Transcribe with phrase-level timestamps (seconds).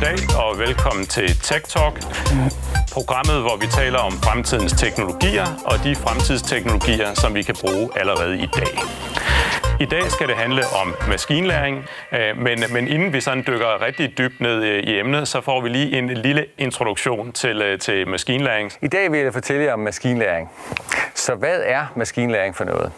[0.00, 1.94] Goddag og velkommen til Tech Talk,
[2.92, 8.34] programmet, hvor vi taler om fremtidens teknologier og de fremtidsteknologier, som vi kan bruge allerede
[8.38, 8.74] i dag.
[9.80, 14.18] I dag skal det handle om maskinlæring, øh, men, men inden vi sådan dykker rigtig
[14.18, 18.08] dybt ned øh, i emnet, så får vi lige en lille introduktion til, øh, til
[18.08, 18.72] maskinlæring.
[18.82, 20.50] I dag vil jeg fortælle jer om maskinlæring.
[21.14, 22.92] Så hvad er maskinlæring for noget?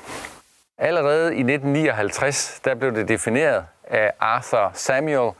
[0.78, 5.32] Allerede i 1959 der blev det defineret af Arthur Samuel,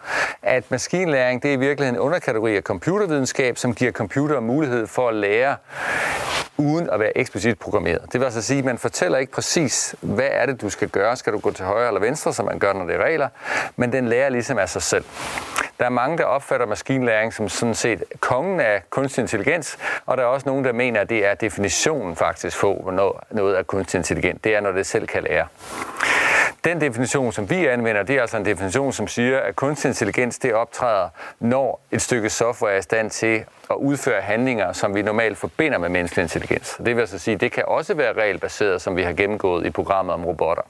[0.43, 5.09] at maskinlæring det er i virkeligheden en underkategori af computervidenskab, som giver computere mulighed for
[5.09, 5.57] at lære
[6.57, 8.03] uden at være eksplicit programmeret.
[8.13, 11.17] Det vil altså sige, at man fortæller ikke præcis, hvad er det, du skal gøre.
[11.17, 13.29] Skal du gå til højre eller venstre, som man gør, når det er regler,
[13.77, 15.05] men den lærer ligesom af sig selv.
[15.79, 20.23] Der er mange, der opfatter maskinlæring som sådan set kongen af kunstig intelligens, og der
[20.23, 23.99] er også nogen, der mener, at det er definitionen faktisk på, hvornår noget er kunstig
[23.99, 24.41] intelligens.
[24.45, 25.47] Det er, når det selv kan lære.
[26.65, 30.39] Den definition, som vi anvender, det er altså en definition, som siger, at kunstig intelligens
[30.39, 31.09] det optræder,
[31.41, 35.79] når et stykke software er i stand til at udføre handlinger, som vi normalt forbinder
[35.79, 36.77] med menneskelig intelligens.
[36.87, 39.71] Det vil altså sige, at det kan også være regelbaseret, som vi har gennemgået i
[39.71, 40.63] programmet om robotter.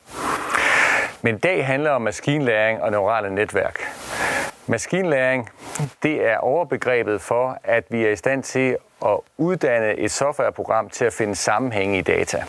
[1.23, 3.81] Men i dag handler om maskinlæring og neurale netværk.
[4.67, 5.51] Maskinlæring,
[6.03, 11.05] det er overbegrebet for, at vi er i stand til at uddanne et softwareprogram til
[11.05, 12.45] at finde sammenhænge i data.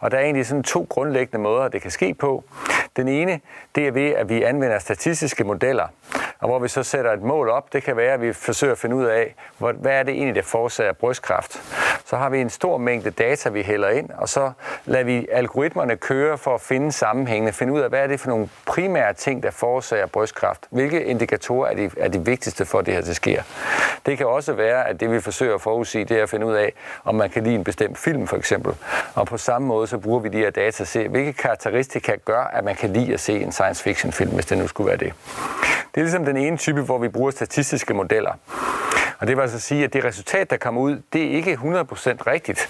[0.00, 2.44] Og der er egentlig sådan to grundlæggende måder, det kan ske på.
[2.96, 3.40] Den ene,
[3.74, 5.86] det er ved, at vi anvender statistiske modeller,
[6.40, 7.72] og hvor vi så sætter et mål op.
[7.72, 10.42] Det kan være, at vi forsøger at finde ud af, hvad er det egentlig, der
[10.42, 11.62] forårsager brystkræft.
[12.04, 14.52] Så har vi en stor mængde data, vi hælder ind, og så
[14.84, 18.28] lader vi algoritmerne køre for at finde sammenhængene, finde ud af, hvad er det for
[18.28, 20.66] nogle primære ting, der forårsager brystkræft.
[20.70, 23.42] Hvilke indikatorer er de, er de vigtigste for, at det her det sker.
[24.06, 26.54] Det kan også være, at det vi forsøger at forudsige, det er at finde ud
[26.54, 26.72] af,
[27.04, 28.74] om man kan lide en bestemt film for eksempel.
[29.14, 32.40] Og på samme måde, så bruger vi de her data til se, hvilke karakteristika gør,
[32.40, 34.96] at man kan lide at se en science fiction film, hvis det nu skulle være
[34.96, 35.12] det.
[35.94, 38.32] Det er ligesom ligesom den ene type, hvor vi bruger statistiske modeller.
[39.18, 41.58] Og det vil altså sige, at det resultat, der kommer ud, det er ikke 100%
[42.26, 42.68] rigtigt.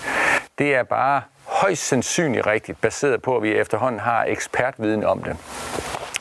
[0.58, 5.36] Det er bare højst sandsynligt rigtigt, baseret på, at vi efterhånden har ekspertviden om det.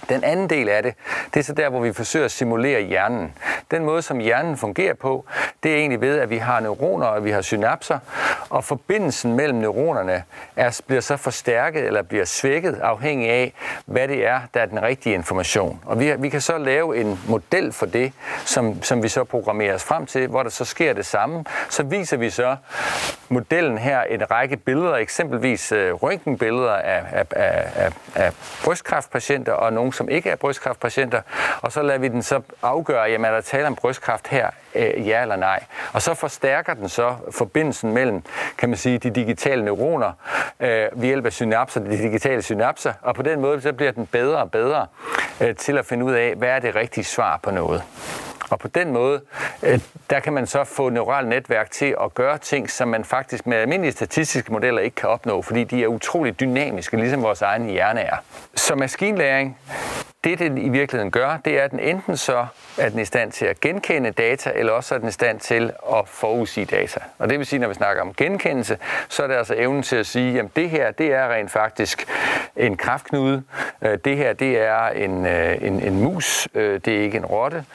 [0.10, 0.94] Den anden del af det,
[1.34, 3.34] det er så der, hvor vi forsøger at simulere hjernen.
[3.72, 5.26] Den måde, som hjernen fungerer på,
[5.64, 8.00] det er egentlig ved, at vi har neuroner og vi har synapser,
[8.50, 10.24] og forbindelsen mellem neuronerne
[10.56, 13.54] er, bliver så forstærket eller bliver svækket, afhængig af,
[13.86, 15.80] hvad det er, der er den rigtige information.
[15.86, 18.14] Og vi, vi kan så lave en model for det,
[18.46, 21.46] som, som vi så programmerer os frem til, hvor der så sker det samme.
[21.70, 22.56] Så viser vi så
[23.30, 28.34] modellen her en række billeder, eksempelvis øh, røntgenbilleder af, af, af, af, af
[28.64, 31.22] brystkræftpatienter og nogle som ikke er brystkræftpatienter,
[31.62, 35.08] og så lader vi den så afgøre, jamen er der tale om brystkræft her, øh,
[35.08, 35.64] ja eller nej.
[35.94, 38.24] Og så forstærker den så forbindelsen mellem,
[38.58, 40.12] kan man sige, de digitale neuroner
[40.60, 44.06] øh, ved hjælp af synapser, de digitale synapser, og på den måde så bliver den
[44.06, 44.88] bedre og bedre
[45.42, 47.84] øh, til at finde ud af, hvad er det rigtige svar på noget.
[48.50, 49.22] Og på den måde,
[49.64, 49.80] øh,
[50.10, 53.58] der kan man så få neurale netværk til at gøre ting, som man faktisk med
[53.58, 58.02] almindelige statistiske modeller ikke kan opnå, fordi de er utrolig dynamiske, ligesom vores egen hjerne
[58.02, 58.16] er.
[58.56, 59.58] Så maskinlæring,
[60.26, 62.46] det den i virkeligheden gør, det er, at den enten så
[62.78, 65.72] er den i stand til at genkende data, eller også er den i stand til
[65.94, 67.00] at forudsige data.
[67.18, 68.78] Og det vil sige, når vi snakker om genkendelse,
[69.10, 72.08] så er det altså evnen til at sige, at det her, det er rent faktisk
[72.56, 73.44] en kraftknude.
[73.82, 76.48] Øh, det her, det er en, øh, en, en mus.
[76.54, 77.66] Øh, det er ikke en rotte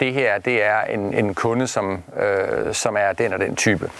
[0.00, 3.90] det her det er en, en kunde, som, øh, som er den og den type.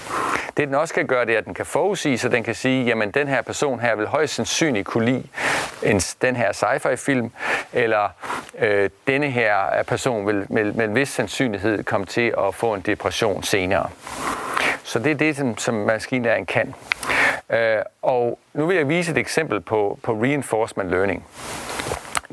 [0.56, 2.84] Det den også kan gøre, det er, at den kan forudsige, så den kan sige,
[2.84, 5.24] jamen den her person her vil højst sandsynligt kunne lide
[5.82, 7.30] en, den her sci-fi-film,
[7.72, 8.08] eller
[8.58, 12.80] øh, denne her person vil med, med en vis sandsynlighed komme til at få en
[12.80, 13.88] depression senere.
[14.82, 16.74] Så det er det, som, som maskinlæring kan.
[17.50, 21.24] Øh, og nu vil jeg vise et eksempel på, på reinforcement learning.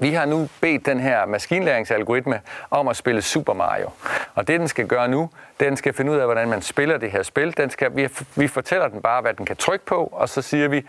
[0.04, 2.42] Vi har nu bedt den her maskinlæringsalgoritme
[2.72, 3.90] om at spille Super Mario.
[4.36, 7.12] Og det, den skal gøre nu, den skal finde ud af, hvordan man spiller det
[7.12, 7.58] her spil.
[7.58, 10.68] Den skal, vi, vi fortæller den bare, hvad den kan trykke på, og så siger
[10.68, 10.86] vi,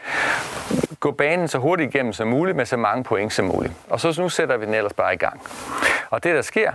[1.00, 3.72] gå banen så hurtigt igennem som muligt, med så mange point som muligt.
[3.90, 5.40] Og så nu sætter vi den ellers bare i gang.
[6.10, 6.72] Og det, der sker,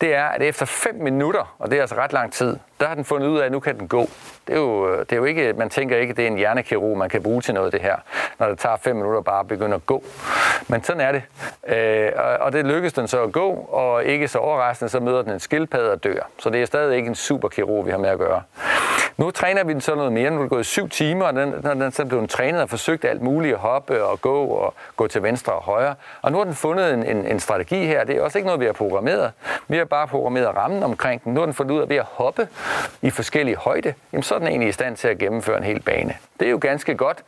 [0.00, 2.94] det er, at efter 5 minutter, og det er altså ret lang tid, der har
[2.94, 4.00] den fundet ud af, at nu kan den gå.
[4.46, 6.98] Det er jo, det er jo ikke, man tænker ikke, at det er en hjernekirurg,
[6.98, 7.96] man kan bruge til noget det her,
[8.38, 10.04] når det tager 5 minutter bare at begynde at gå.
[10.68, 11.22] Men sådan er det.
[11.76, 15.32] Øh, og det lykkes den så at gå, og ikke så overraskende, så møder den
[15.32, 16.28] en skildpadde og dør.
[16.38, 18.42] Så det er stadig ikke en superkirurg, vi har med at gøre.
[19.16, 20.30] Nu træner vi den så noget mere.
[20.30, 23.04] Nu er det gået syv timer, og den, den, den så blevet trænet og forsøgt
[23.04, 25.94] alt muligt at hoppe og gå og gå til venstre og højre.
[26.22, 28.04] Og nu har den fundet en, en, en strategi her.
[28.04, 29.32] Det er også ikke noget, vi har programmeret.
[29.68, 31.34] Vi har bare programmeret rammen omkring den.
[31.34, 32.48] Nu har den fundet ud af, ved at hoppe
[33.02, 35.80] i forskellige højde, jamen så er den egentlig i stand til at gennemføre en hel
[35.82, 36.14] bane.
[36.40, 37.18] Det er jo ganske godt.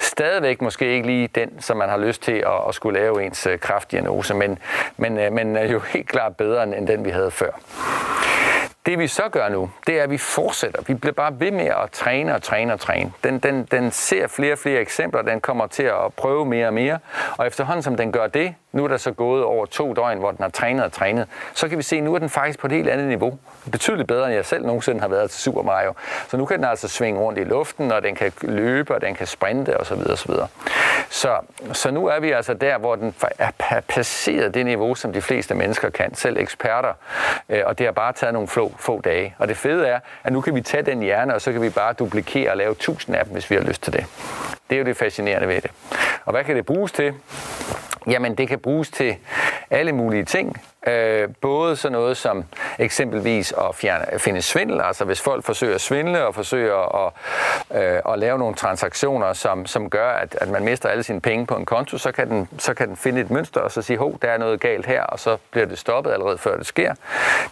[0.00, 3.46] stadigvæk måske ikke lige den, som man har lyst til at, at skulle lave ens
[3.46, 4.58] øh, kraftdiagnose, men,
[4.96, 7.50] men, øh, men er jo helt klart bedre end den, vi havde før.
[8.86, 10.82] Det vi så gør nu, det er, at vi fortsætter.
[10.86, 13.12] Vi bliver bare ved med at træne og træne og træne.
[13.24, 16.74] Den, den, den ser flere og flere eksempler, den kommer til at prøve mere og
[16.74, 16.98] mere.
[17.36, 20.30] Og efterhånden som den gør det, nu er der så gået over to døgn, hvor
[20.30, 22.66] den har trænet og trænet, så kan vi se, at nu er den faktisk på
[22.66, 23.38] et helt andet niveau.
[23.72, 25.94] Betydeligt bedre, end jeg selv nogensinde har været til Super Mario.
[26.28, 29.14] Så nu kan den altså svinge rundt i luften, og den kan løbe, og den
[29.14, 29.98] kan sprinte osv.
[30.12, 30.32] osv.
[31.10, 31.36] Så,
[31.72, 35.54] så nu er vi altså der, hvor den er passeret det niveau, som de fleste
[35.54, 36.92] mennesker kan, selv eksperter.
[37.48, 39.34] Øh, og det har bare taget nogle få, få dage.
[39.38, 41.70] Og det fede er, at nu kan vi tage den hjerne, og så kan vi
[41.70, 44.06] bare duplikere og lave tusind af dem, hvis vi har lyst til det.
[44.72, 45.70] Det er jo det fascinerende ved det.
[46.24, 47.14] Og hvad kan det bruges til?
[48.06, 49.16] Jamen, det kan bruges til
[49.70, 50.62] alle mulige ting.
[50.86, 52.44] Øh, både sådan noget som
[52.78, 57.12] eksempelvis at fjerne, finde svindel, altså hvis folk forsøger at svindle og forsøger at,
[57.82, 61.46] øh, at lave nogle transaktioner, som, som gør, at, at man mister alle sine penge
[61.46, 63.98] på en konto, så kan, den, så kan den finde et mønster og så sige,
[63.98, 66.94] hov, der er noget galt her, og så bliver det stoppet allerede før det sker.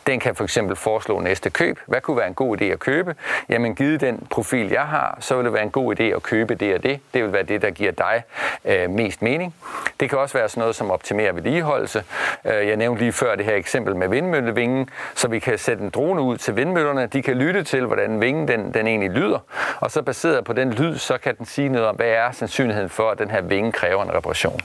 [0.07, 1.79] Den kan for eksempel foreslå næste køb.
[1.87, 3.15] Hvad kunne være en god idé at købe?
[3.49, 6.55] Jamen, givet den profil, jeg har, så vil det være en god idé at købe
[6.55, 7.01] det og det.
[7.15, 8.23] Det vil være det, der giver dig
[8.65, 9.55] øh, mest mening.
[10.01, 12.05] Det kan også være sådan noget som optimere vedligeholdelse.
[12.45, 15.91] Øh, jeg nævnte lige før det her eksempel med vindmøllevingen, så vi kan sætte en
[15.91, 17.07] drone ud til vindmøllerne.
[17.07, 19.39] De kan lytte til, hvordan vingen den, den egentlig lyder,
[19.81, 22.91] og så baseret på den lyd, så kan den sige noget om, hvad er sandsynligheden
[22.91, 24.61] for, at den her vinge kræver en reparation.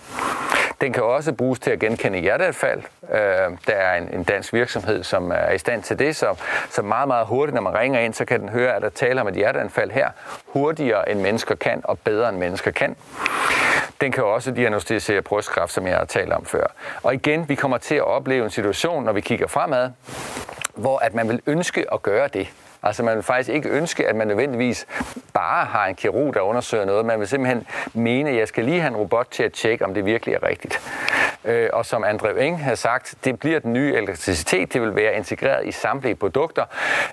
[0.81, 2.81] Den kan også bruges til at genkende hjerteanfald.
[3.12, 3.19] Øh,
[3.68, 6.36] der er en, en dansk virksomhed, som er i stand til det, så,
[6.69, 9.21] så meget, meget hurtigt, når man ringer ind, så kan den høre, at der taler
[9.21, 10.09] om et hjerteanfald her,
[10.56, 12.96] hurtigere end mennesker kan, og bedre end mennesker kan.
[14.02, 16.68] Den kan også diagnostisere brystkræft, som jeg har talt om før.
[17.04, 19.90] Og igen, vi kommer til at opleve en situation, når vi kigger fremad,
[20.75, 22.48] hvor at man vil ønske at gøre det.
[22.84, 24.88] Altså man vil faktisk ikke ønske, at man nødvendigvis
[25.34, 27.06] bare har en kirurg, der undersøger noget.
[27.06, 29.94] Man vil simpelthen mene, at jeg skal lige have en robot til at tjekke, om
[29.94, 30.80] det virkelig er rigtigt.
[31.45, 34.74] Øh, og som Andrew Eng har sagt, det bliver den nye elektricitet.
[34.74, 36.63] Det vil være integreret i samtlige produkter.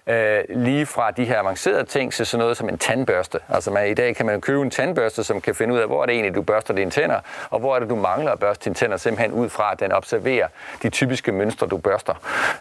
[0.06, 3.38] Øh, lige fra de her avancerede ting til sådan noget som en tandbørste.
[3.48, 6.02] Altså man, i dag kan man købe en tandbørste, som kan finde ud af, hvor
[6.02, 7.20] er det egentlig, du børster dine tænder,
[7.50, 9.92] og hvor er det, du mangler at børste dine tænder, simpelthen ud fra, at den
[9.92, 10.48] observerer
[10.82, 12.14] de typiske mønstre, du børster.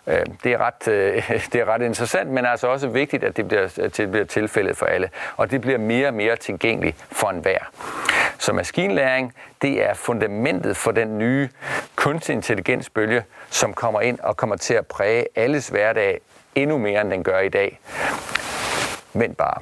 [0.07, 3.47] Øh, det, er ret, øh, det er ret interessant, men altså også vigtigt, at det
[3.47, 5.09] bliver, at det bliver tilfældet for alle.
[5.37, 7.59] Og det bliver mere og mere tilgængeligt for enhver.
[8.37, 11.49] Så maskinlæring, det er fundamentet for den nye
[11.95, 16.19] kunstig intelligensbølge, som kommer ind og kommer til at præge alles hverdag
[16.55, 17.79] endnu mere, end den gør i dag.
[19.13, 19.61] Men bare.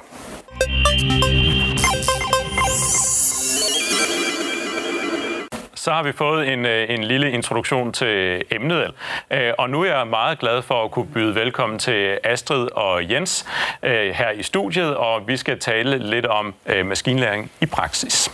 [5.80, 8.90] så har vi fået en, øh, en lille introduktion til emnet.
[9.30, 13.10] Øh, og nu er jeg meget glad for at kunne byde velkommen til Astrid og
[13.10, 13.46] Jens
[13.82, 16.54] øh, her i studiet, og vi skal tale lidt om
[16.84, 18.30] maskinlæring i praksis.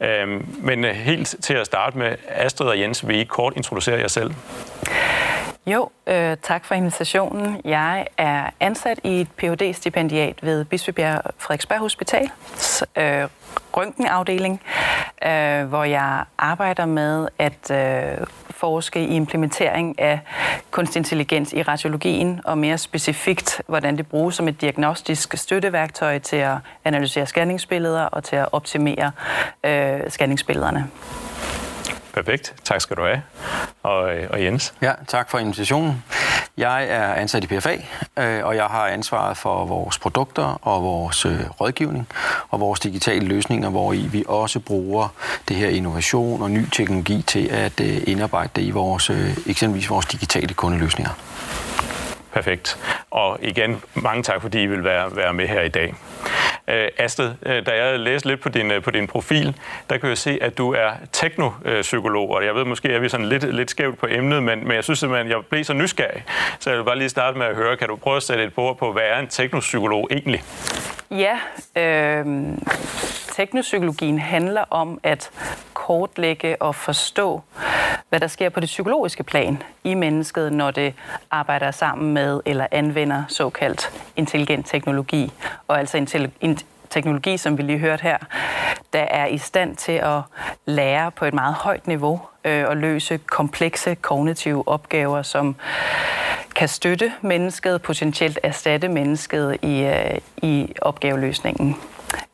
[0.00, 3.98] Øhm, men øh, helt til at starte med, Astrid og Jens, vil I kort introducere
[4.00, 4.34] jer selv?
[5.66, 7.60] Jo, øh, tak for invitationen.
[7.64, 12.30] Jeg er ansat i et phd stipendiat ved Bispebjerg Frederiksberg Hospital,
[12.96, 13.28] øh,
[13.76, 14.60] røntgenafdeling,
[15.26, 18.26] øh, hvor jeg arbejder med at øh,
[18.60, 20.20] forske i implementering af
[20.70, 26.36] kunstig intelligens i radiologien, og mere specifikt, hvordan det bruges som et diagnostisk støtteværktøj til
[26.36, 29.10] at analysere scanningsbilleder og til at optimere
[29.64, 30.88] øh, scanningsbillederne.
[32.12, 32.54] Perfekt.
[32.64, 33.22] Tak skal du have.
[33.82, 34.74] Og, øh, og Jens?
[34.82, 36.04] Ja, tak for invitationen.
[36.56, 37.76] Jeg er ansat i PFA,
[38.16, 42.08] øh, og jeg har ansvaret for vores produkter og vores øh, rådgivning
[42.48, 45.08] og vores digitale løsninger, hvor i vi også bruger
[45.48, 49.90] det her innovation og ny teknologi til at øh, indarbejde det i vores, øh, eksempelvis
[49.90, 51.12] vores digitale kundeløsninger.
[52.32, 52.78] Perfekt.
[53.10, 55.94] Og igen, mange tak, fordi I vil være, være med her i dag.
[56.68, 59.56] Øh, Astrid, øh, da jeg læste lidt på din, øh, på din profil,
[59.90, 63.10] der kan jeg se, at du er teknopsykolog, og jeg ved måske, at vi er
[63.10, 65.72] sådan lidt, lidt skævt på emnet, men, men jeg synes simpelthen, at jeg blev så
[65.72, 66.24] nysgerrig.
[66.58, 68.54] Så jeg vil bare lige starte med at høre, kan du prøve at sætte et
[68.54, 70.42] bord på, hvad er en teknopsykolog egentlig?
[71.10, 71.38] Ja,
[71.76, 72.26] øh,
[73.32, 75.30] teknopsykologien handler om at
[75.72, 77.42] kortlægge og forstå,
[78.08, 80.94] hvad der sker på det psykologiske plan i mennesket, når det
[81.30, 85.32] arbejder sammen med eller anvender såkaldt intelligent teknologi.
[85.68, 86.58] Og altså en
[86.90, 88.16] teknologi, som vi lige hørte her,
[88.92, 90.20] der er i stand til at
[90.66, 95.56] lære på et meget højt niveau øh, og løse komplekse kognitive opgaver, som
[96.56, 101.76] kan støtte mennesket, potentielt erstatte mennesket i, øh, i opgaveløsningen.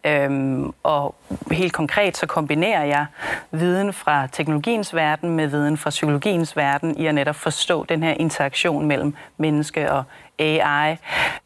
[0.06, 1.14] Øhm, og
[1.50, 3.06] helt konkret så kombinerer jeg
[3.50, 8.12] viden fra teknologiens verden med viden fra psykologiens verden i at netop forstå den her
[8.12, 10.04] interaktion mellem menneske og
[10.38, 10.96] AI.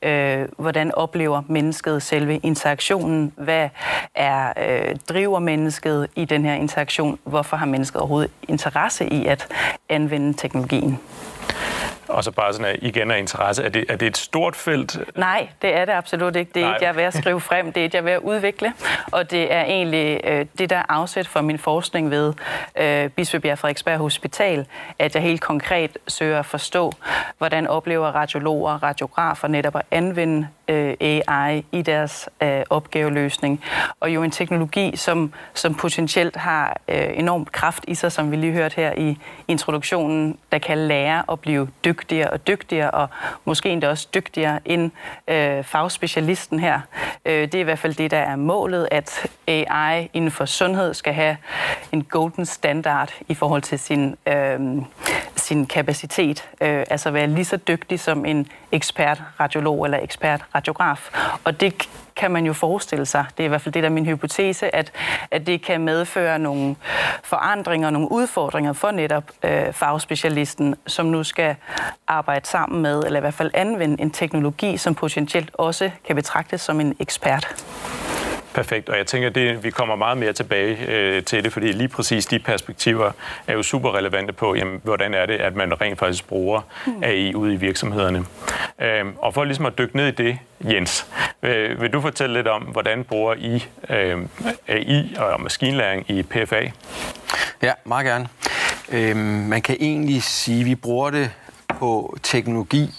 [0.02, 3.32] Øh, hvordan oplever mennesket selve interaktionen?
[3.37, 3.68] Hvad
[4.14, 7.18] er øh, driver mennesket i den her interaktion?
[7.25, 9.49] Hvorfor har mennesket overhovedet interesse i at
[9.88, 10.99] anvende teknologien?
[12.10, 13.64] Og så bare sådan, at igen af interesse.
[13.64, 14.98] Er det, er det et stort felt?
[15.16, 16.52] Nej, det er det absolut ikke.
[16.54, 16.74] Det er Nej.
[16.74, 17.72] ikke, jeg er ved at skrive frem.
[17.72, 18.72] Det er et, jeg er ved at udvikle.
[19.12, 22.32] Og det er egentlig øh, det, der er afsæt for min forskning ved
[22.76, 24.66] øh, Bispebjerg Frederiksberg Hospital,
[24.98, 26.92] at jeg helt konkret søger at forstå,
[27.38, 33.64] hvordan oplever radiologer og radiografer netop at anvende øh, AI i deres øh, opgaveløsning.
[34.00, 38.36] Og jo en teknologi, som, som potentielt har øh, enormt kraft i sig, som vi
[38.36, 43.08] lige hørte her i introduktionen, der kan lære at blive dygtigere og dygtigere, og
[43.44, 44.90] måske endda også dygtigere end
[45.28, 46.80] øh, fagspecialisten her.
[47.24, 50.94] Øh, det er i hvert fald det, der er målet, at AI inden for sundhed
[50.94, 51.36] skal have
[51.92, 54.60] en golden standard i forhold til sin, øh,
[55.36, 56.48] sin kapacitet.
[56.60, 61.10] Øh, altså være lige så dygtig som en ekspert radiolog eller ekspert radiograf.
[61.44, 63.92] Og det kan man jo forestille sig, det er i hvert fald det, der er
[63.92, 64.92] min hypotese, at,
[65.30, 66.76] at det kan medføre nogle
[67.24, 71.56] forandringer, nogle udfordringer for netop øh, fagspecialisten, som nu skal
[72.08, 76.60] arbejde sammen med, eller i hvert fald anvende en teknologi, som potentielt også kan betragtes
[76.60, 77.64] som en ekspert.
[78.54, 81.88] Perfekt, og jeg tænker, at vi kommer meget mere tilbage øh, til det, fordi lige
[81.88, 83.12] præcis de perspektiver
[83.47, 87.02] er jo super relevante på, jamen, hvordan er det, at man rent faktisk bruger mm.
[87.02, 88.25] AI ude i virksomhederne.
[88.80, 91.07] Øh, og for ligesom at dykke ned i det, Jens,
[91.40, 94.19] vil, vil du fortælle lidt om, hvordan bruger I øh,
[94.69, 96.71] AI og maskinlæring i PFA?
[97.62, 98.28] Ja, meget gerne.
[98.92, 99.16] Øh,
[99.49, 101.30] man kan egentlig sige, at vi bruger det
[101.72, 102.90] på teknologi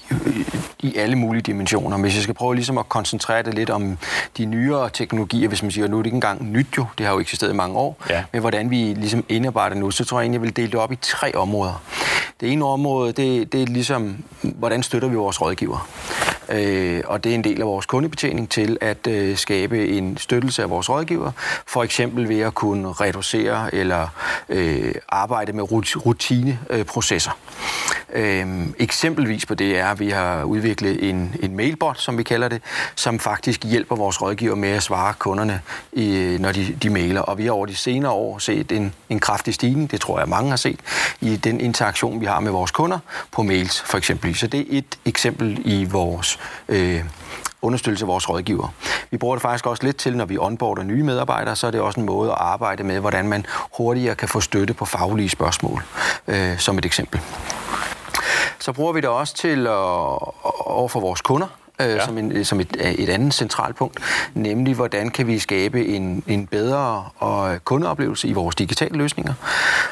[0.80, 1.98] i alle mulige dimensioner.
[1.98, 3.98] Hvis jeg skal prøve ligesom at koncentrere det lidt om
[4.38, 7.14] de nyere teknologier, hvis man siger, nu er det ikke engang nyt jo, det har
[7.14, 8.24] jo eksisteret i mange år, ja.
[8.32, 10.92] men hvordan vi ligesom indarbejder nu, så tror jeg egentlig, jeg vil dele det op
[10.92, 11.82] i tre områder.
[12.42, 15.88] Det ene område, det, det er ligesom, hvordan støtter vi vores rådgiver?
[16.50, 20.64] Øh, og det er en del af vores kundebetjening til at øh, skabe en støttelse
[20.64, 21.32] af vores rådgiver,
[21.68, 24.08] for eksempel ved at kunne reducere eller
[24.50, 25.72] øh, arbejde med
[26.06, 27.32] rutineprocesser.
[27.32, 32.24] Øh, øh, eksempelvis på det er, at vi har udviklet en, en mailbot, som vi
[32.24, 32.62] kalder det,
[32.96, 35.62] som faktisk hjælper vores rådgiver med at svare kunderne,
[35.94, 37.22] i, når de, de mailer.
[37.22, 40.30] Og vi har over de senere år set en, en kraftig stigning, det tror jeg
[40.30, 40.80] mange har set,
[41.22, 43.00] i den interaktion, vi har med vores kunder
[43.32, 44.36] på mails for eksempel.
[44.36, 46.31] Så det er et eksempel i vores
[46.70, 47.04] øh,
[47.62, 48.74] understøttelse af vores rådgiver.
[49.12, 51.82] Vi bruger det faktisk også lidt til, når vi onboarder nye medarbejdere, så er det
[51.82, 53.46] også en måde at arbejde med, hvordan man
[53.78, 55.84] hurtigere kan få støtte på faglige spørgsmål,
[56.28, 57.22] øh, som et eksempel.
[58.60, 59.74] Så bruger vi det også til at,
[60.66, 61.48] overfor vores kunder,
[61.88, 62.06] øh, ja.
[62.06, 64.00] som, en, som et, et andet centralt punkt,
[64.34, 69.34] nemlig hvordan kan vi skabe en, en bedre og kundeoplevelse i vores digitale løsninger.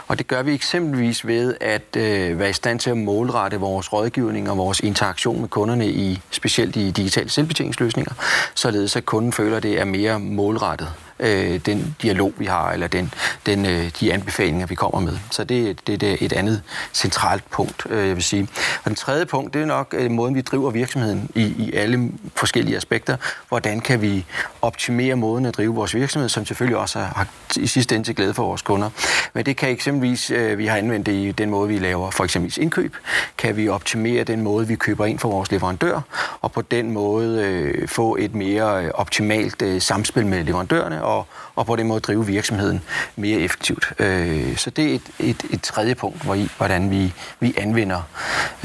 [0.07, 3.93] Og det gør vi eksempelvis ved at øh, være i stand til at målrette vores
[3.93, 8.13] rådgivning og vores interaktion med kunderne i specielt i digitale selvbetjeningsløsninger,
[8.55, 10.87] således at kunden føler, at det er mere målrettet
[11.19, 13.13] øh, den dialog, vi har, eller den,
[13.45, 15.17] den, øh, de anbefalinger, vi kommer med.
[15.31, 16.61] Så det, det, det er et andet
[16.93, 18.47] centralt punkt, øh, jeg vil sige.
[18.83, 22.11] Og den tredje punkt, det er nok øh, måden, vi driver virksomheden i, i alle
[22.35, 23.17] forskellige aspekter.
[23.49, 24.25] Hvordan kan vi
[24.61, 28.33] optimere måden at drive vores virksomhed, som selvfølgelig også har, i sidste ende til glæde
[28.33, 28.89] for vores kunder.
[29.33, 32.23] Men det kan eksempelvis, øh, vi har anvendt det i den måde, vi laver for
[32.23, 32.95] eksempel indkøb.
[33.37, 36.01] Kan vi optimere den måde, vi køber ind for vores leverandør,
[36.41, 41.27] og på den måde øh, få et mere øh, optimalt øh, samspil med leverandørerne og,
[41.55, 42.81] og på den måde drive virksomheden
[43.15, 43.93] mere effektivt.
[43.99, 48.01] Øh, så det er et, et, et tredje punkt, hvor I, hvordan vi, vi anvender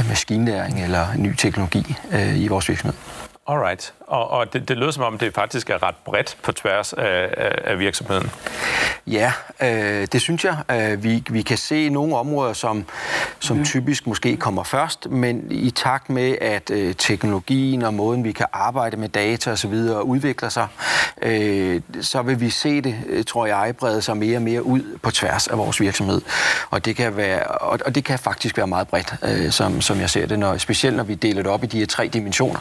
[0.09, 2.95] maskinlæring eller ny teknologi øh, i vores virksomhed.
[3.47, 3.95] Alright.
[4.01, 7.35] Og, og det, det lyder som om, det faktisk er ret bredt på tværs af,
[7.37, 8.31] af, af virksomheden.
[9.07, 9.33] Ja,
[9.63, 10.57] øh, det synes jeg.
[10.71, 12.85] Øh, vi, vi kan se nogle områder, som,
[13.41, 13.65] som mm.
[13.65, 18.47] typisk måske kommer først, men i takt med, at øh, teknologien og måden, vi kan
[18.53, 19.75] arbejde med data osv.
[20.03, 20.69] udvikler sig,
[21.23, 24.99] øh, så vil vi se det, øh, tror jeg, brede sig mere og mere ud
[25.03, 26.21] på tværs af vores virksomhed.
[26.71, 30.01] Og det kan, være, og, og det kan faktisk være meget bredt, øh, som, som
[30.01, 32.61] jeg ser det, når, specielt når vi deler det op i de her tre dimensioner.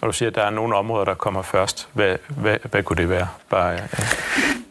[0.00, 1.88] Og du siger, at der er nogle områder, der kommer først.
[1.92, 3.28] Hvad, hvad, hvad kunne det være?
[3.50, 3.80] Bare, ja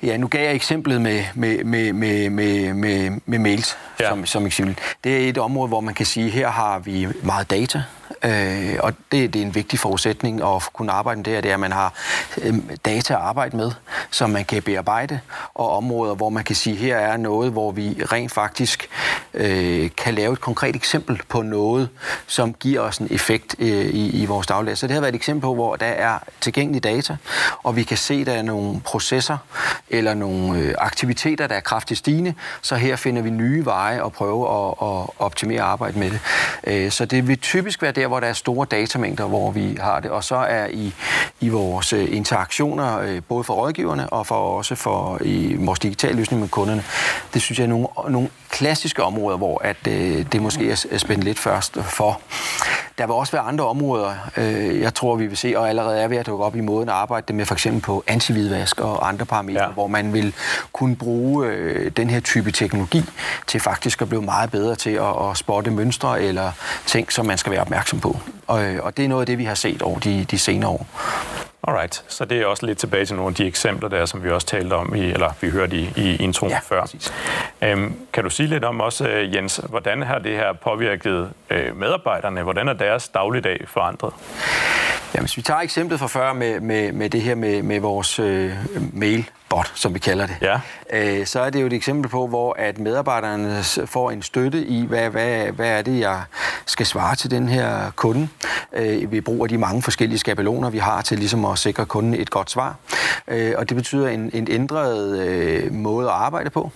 [0.03, 4.10] ja, nu gav jeg eksemplet med, med, med, med, med, med, med mails ja.
[4.10, 4.77] som, som eksempel.
[5.03, 7.83] Det er et område, hvor man kan sige, her har vi meget data,
[8.25, 11.50] Øh, og det, det er en vigtig forudsætning at kunne arbejde med det her, det
[11.50, 11.93] er, at man har
[12.41, 12.53] øh,
[12.86, 13.72] data at arbejde med,
[14.12, 15.19] som man kan bearbejde,
[15.53, 18.89] og områder, hvor man kan sige, her er noget, hvor vi rent faktisk
[19.33, 21.89] øh, kan lave et konkret eksempel på noget,
[22.27, 24.77] som giver os en effekt øh, i, i vores dagligdag.
[24.77, 27.15] Så det har været et eksempel på, hvor der er tilgængelig data,
[27.63, 29.38] og vi kan se, at der er nogle processer
[29.94, 34.14] eller nogle øh, aktiviteter, der er kraftigt stigende, så her finder vi nye veje og
[34.14, 36.20] prøve at, at optimere arbejde med det.
[36.64, 40.00] Øh, så det vil typisk være der, hvor der er store datamængder, hvor vi har
[40.00, 40.12] det.
[40.12, 40.94] Og så er i,
[41.40, 46.42] i vores øh, interaktioner, både for rådgiverne og for også for i vores digitale løsning
[46.42, 46.84] med kunderne,
[47.34, 51.40] det synes jeg er nogle, nogle klassiske områder, hvor at, det måske er spændt lidt
[51.40, 52.22] først for.
[52.98, 56.08] Der vil også være andre områder, øh, jeg tror, vi vil se, og allerede er
[56.08, 59.26] ved at dukke op i måden at arbejde med, for eksempel på antividvask og andre
[59.26, 59.70] parametre, ja.
[59.70, 60.34] hvor man vil
[60.74, 63.04] kunne bruge øh, den her type teknologi
[63.48, 66.52] til faktisk at blive meget bedre til at, at spotte mønstre eller
[66.86, 68.18] ting, som man skal være opmærksom på.
[68.48, 70.88] Og, og det er noget af det, vi har set over de, de senere år.
[71.67, 74.29] Alright, så det er også lidt tilbage til nogle af de eksempler der, som vi
[74.29, 76.86] også talte om, i, eller vi hørte i, i introen ja, før.
[77.62, 81.77] Øhm, kan du sige lidt om også, øh, Jens, hvordan har det her påvirket øh,
[81.77, 82.43] medarbejderne?
[82.43, 84.13] Hvordan er deres dagligdag forandret?
[85.15, 88.20] Ja, hvis vi tager eksemplet fra før med, med, med det her med, med vores
[88.20, 88.51] øh,
[88.93, 90.60] mail, bot, som vi kalder det, ja.
[90.93, 94.86] øh, så er det jo et eksempel på, hvor at medarbejderne får en støtte i,
[94.86, 96.22] hvad, hvad, hvad er det, jeg
[96.65, 98.27] skal svare til den her kunde.
[98.74, 102.29] Øh, vi bruger de mange forskellige skabeloner, vi har til ligesom at sikre kunden et
[102.29, 102.75] godt svar.
[103.27, 106.72] Øh, og det betyder en, en ændret øh, måde at arbejde på.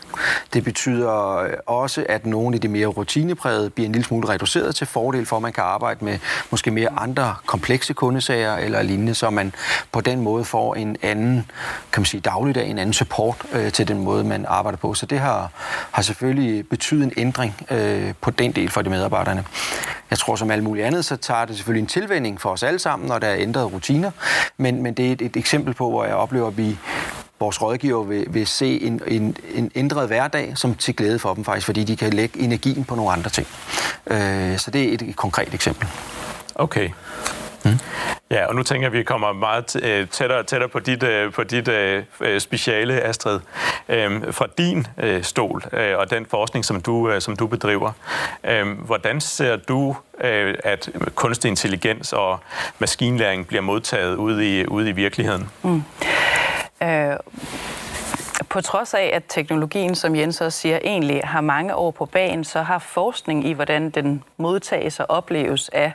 [0.53, 4.75] Det betyder øh, også, at nogle af de mere rutineprægede bliver en lille smule reduceret
[4.75, 6.19] til fordel for, at man kan arbejde med
[6.51, 9.53] måske mere andre komplekse kundesager eller lignende, så man
[9.91, 11.45] på den måde får en anden
[11.91, 14.93] kan man sige, dagligdag en anden support øh, til den måde, man arbejder på.
[14.93, 15.51] Så det har,
[15.91, 19.43] har selvfølgelig betydet en ændring øh, på den del for de medarbejderne.
[20.09, 22.79] Jeg tror, som alt muligt andet, så tager det selvfølgelig en tilvænding for os alle
[22.79, 24.11] sammen, når der er ændrede rutiner.
[24.57, 26.77] Men, men det er et, et eksempel på, hvor jeg oplever, at vi
[27.39, 31.45] vores rådgiver vil, vil se en, en, en ændret hverdag som til glæde for dem
[31.45, 33.47] faktisk, fordi de kan lægge energien på nogle andre ting.
[34.07, 35.87] Øh, så det er et, et konkret eksempel.
[36.55, 36.89] Okay.
[37.65, 37.79] Mm.
[38.31, 41.03] Ja, og nu tænker jeg, at vi kommer meget øh, tættere og tættere på dit,
[41.03, 42.03] øh, på dit øh,
[42.39, 43.39] speciale, Astrid.
[43.89, 44.87] Øhm, Fra din
[45.21, 45.63] stol
[45.97, 47.91] og den forskning, som du, som du bedriver,
[48.43, 49.95] øhm, hvordan ser du,
[50.63, 52.39] at kunstig intelligens og
[52.79, 55.49] maskinlæring bliver modtaget ude i, ude i virkeligheden?
[55.63, 55.83] Mm.
[56.81, 56.87] Uh
[58.49, 62.43] på trods af, at teknologien, som Jens også siger, egentlig har mange år på banen,
[62.43, 65.91] så har forskning i, hvordan den modtages og opleves af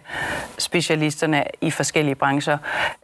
[0.58, 2.58] specialisterne i forskellige brancher,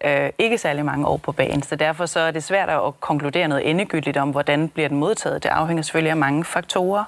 [0.05, 1.63] øh, ikke særlig mange år på banen.
[1.63, 5.43] Så derfor så er det svært at konkludere noget endegyldigt om, hvordan bliver den modtaget.
[5.43, 7.05] Det afhænger selvfølgelig af mange faktorer.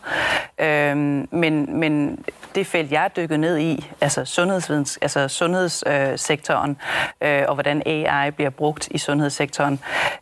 [0.59, 0.96] Øh,
[1.31, 6.76] men, men det felt, jeg er dykket ned i, altså, sundhedsvidens, altså sundhedssektoren,
[7.20, 9.80] øh, og hvordan AI bliver brugt i sundhedssektoren,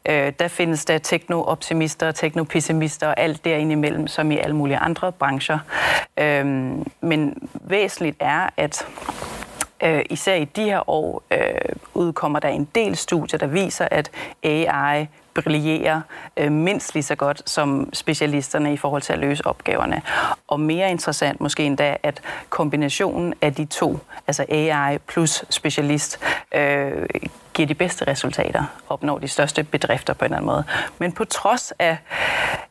[0.08, 5.12] øh, der findes der teknooptimister, teknopessimister og alt derinde imellem, som i alle mulige andre
[5.12, 5.58] brancher.
[6.18, 6.46] Øh,
[7.00, 8.86] men væsentligt er, at
[9.82, 11.38] Øh, især i de her år øh,
[11.94, 14.10] udkommer der en del studier, der viser, at
[14.42, 15.06] AI
[15.42, 16.01] brillerer
[16.37, 20.03] øh, mindst lige så godt som specialisterne i forhold til at løse opgaverne.
[20.48, 26.20] Og mere interessant måske endda, at kombinationen af de to, altså AI plus specialist,
[26.55, 27.07] øh,
[27.55, 30.64] giver de bedste resultater, opnår de største bedrifter på en eller anden måde.
[30.98, 31.96] Men på trods af,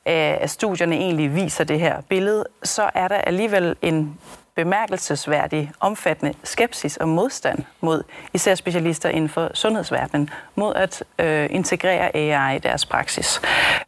[0.06, 4.18] at studierne egentlig viser det her billede, så er der alligevel en
[4.58, 12.16] bemærkelsesværdig omfattende skepsis og modstand mod især specialister inden for sundhedsverdenen, mod at øh, integrere
[12.16, 13.42] AI i deres praksis.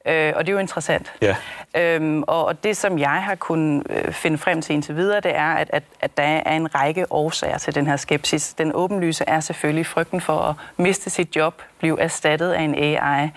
[0.05, 1.13] Øh, og det er jo interessant.
[1.21, 1.35] Ja.
[1.75, 5.53] Øhm, og det, som jeg har kunnet øh, finde frem til indtil videre, det er,
[5.53, 8.53] at, at, at der er en række årsager til den her skepsis.
[8.53, 13.29] Den åbenlyse er selvfølgelig frygten for at miste sit job, blive erstattet af en AI.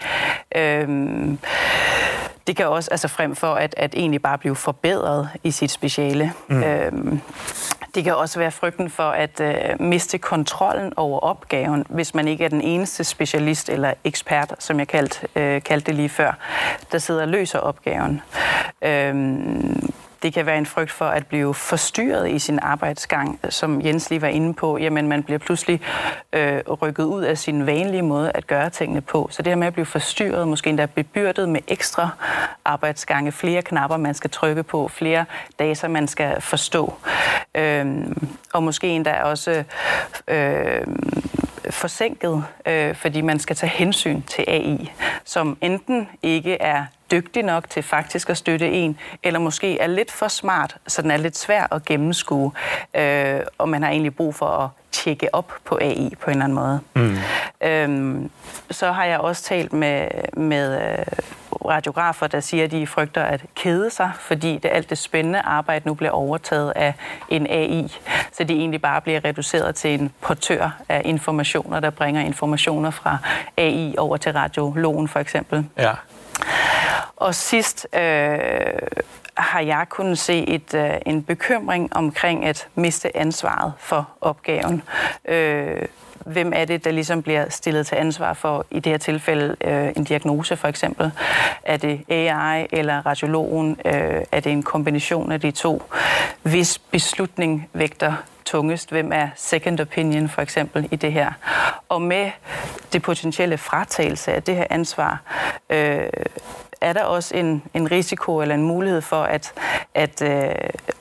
[0.56, 1.38] Øhm,
[2.46, 6.33] det kan også, altså frem for at, at egentlig bare blive forbedret i sit speciale.
[6.48, 6.62] Mm.
[6.62, 7.20] Øhm,
[7.94, 12.44] det kan også være frygten for at øh, miste kontrollen over opgaven, hvis man ikke
[12.44, 16.33] er den eneste specialist eller ekspert, som jeg kaldte, øh, kaldte det lige før,
[16.92, 18.20] der sidder og løser opgaven.
[18.83, 24.11] Øhm, det kan være en frygt for at blive forstyrret i sin arbejdsgang, som Jens
[24.11, 24.78] lige var inde på.
[24.78, 25.80] Jamen, man bliver pludselig
[26.32, 29.28] øh, rykket ud af sin vanlige måde at gøre tingene på.
[29.30, 32.08] Så det her med at blive forstyrret, måske endda bebyrdet med ekstra
[32.64, 35.24] arbejdsgange, flere knapper, man skal trykke på, flere
[35.58, 36.94] data, man skal forstå.
[37.54, 37.87] Øh,
[38.52, 39.64] og måske endda også
[40.28, 40.87] øh,
[41.70, 44.92] forsinket, øh, fordi man skal tage hensyn til AI,
[45.25, 50.12] som enten ikke er dygtig nok til faktisk at støtte en, eller måske er lidt
[50.12, 52.53] for smart, så den er lidt svær at gennemskue,
[52.94, 56.44] øh, og man har egentlig brug for at tjekke op på AI på en eller
[56.44, 56.81] anden måde.
[56.94, 57.16] Mm.
[57.68, 58.31] Øhm,
[58.70, 61.05] så har jeg også talt med, med øh,
[61.68, 65.88] radiografer, der siger, at de frygter at kede sig, fordi det, alt det spændende arbejde
[65.88, 66.94] nu bliver overtaget af
[67.29, 67.92] en AI,
[68.33, 73.18] så de egentlig bare bliver reduceret til en portør af informationer, der bringer informationer fra
[73.57, 75.66] AI over til radiologen for eksempel.
[75.79, 75.92] Ja.
[77.16, 78.01] Og sidst øh,
[79.35, 84.83] har jeg kunnet se et, øh, en bekymring omkring at miste ansvaret for opgaven.
[85.25, 85.83] Øh,
[86.26, 89.92] hvem er det, der ligesom bliver stillet til ansvar for, i det her tilfælde, øh,
[89.96, 91.11] en diagnose for eksempel?
[91.62, 93.78] Er det AI eller radiologen?
[93.85, 95.82] Øh, er det en kombination af de to?
[96.42, 98.90] Hvis beslutning vægter tungest?
[98.90, 101.32] Hvem er second opinion for eksempel i det her?
[101.88, 102.30] Og med
[102.92, 105.22] det potentielle fratagelse af det her ansvar,
[105.70, 106.08] øh,
[106.82, 109.52] er der også en, en risiko eller en mulighed for, at,
[109.94, 110.54] at øh,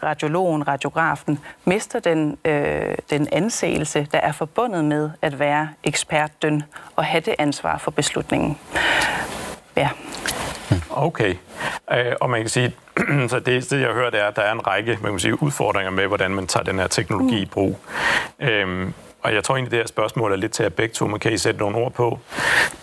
[0.04, 6.64] radiologen, radiografen, mister den, øh, den anseelse, der er forbundet med at være eksperten
[6.96, 8.58] og have det ansvar for beslutningen.
[9.78, 9.90] Ja.
[10.90, 11.36] Okay.
[11.92, 12.76] Øh, og man kan sige,
[13.32, 15.44] så det, det jeg hører, det er, at der er en række man kan sige,
[15.44, 17.80] udfordringer med, hvordan man tager den her teknologi i brug.
[18.40, 21.20] Øhm, og jeg tror egentlig, det her spørgsmål er lidt til at begge to, men
[21.20, 22.20] kan I sætte nogle ord på,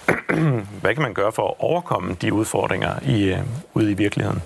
[0.80, 3.38] hvad kan man gøre for at overkomme de udfordringer i, øh,
[3.74, 4.42] ude i virkeligheden?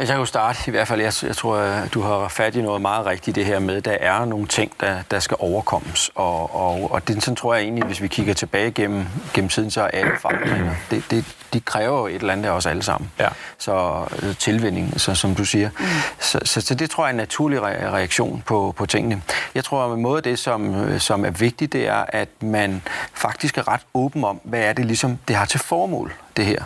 [0.00, 1.00] Jeg kan jo starte i hvert fald.
[1.00, 4.24] Jeg, jeg tror, du har fat i noget meget rigtigt det her med, der er
[4.24, 6.10] nogle ting, der, der skal overkommes.
[6.14, 9.70] Og, og, og det, sådan tror jeg egentlig, hvis vi kigger tilbage gennem, gennem tiden,
[9.70, 10.74] så er alle forandringer.
[10.90, 13.10] Det, det, de kræver jo et eller andet af os alle sammen.
[13.18, 13.28] Ja.
[13.58, 15.70] Så øh, tilvænning, så, som du siger.
[15.78, 15.86] Mm.
[16.18, 19.22] Så, så, så det tror jeg er en naturlig reaktion på, på tingene.
[19.54, 22.82] Jeg tror, at måde det, som, øh, som er vigtigt, det er, at man
[23.14, 26.64] faktisk er ret åben om, hvad er det ligesom, det har til formål det her.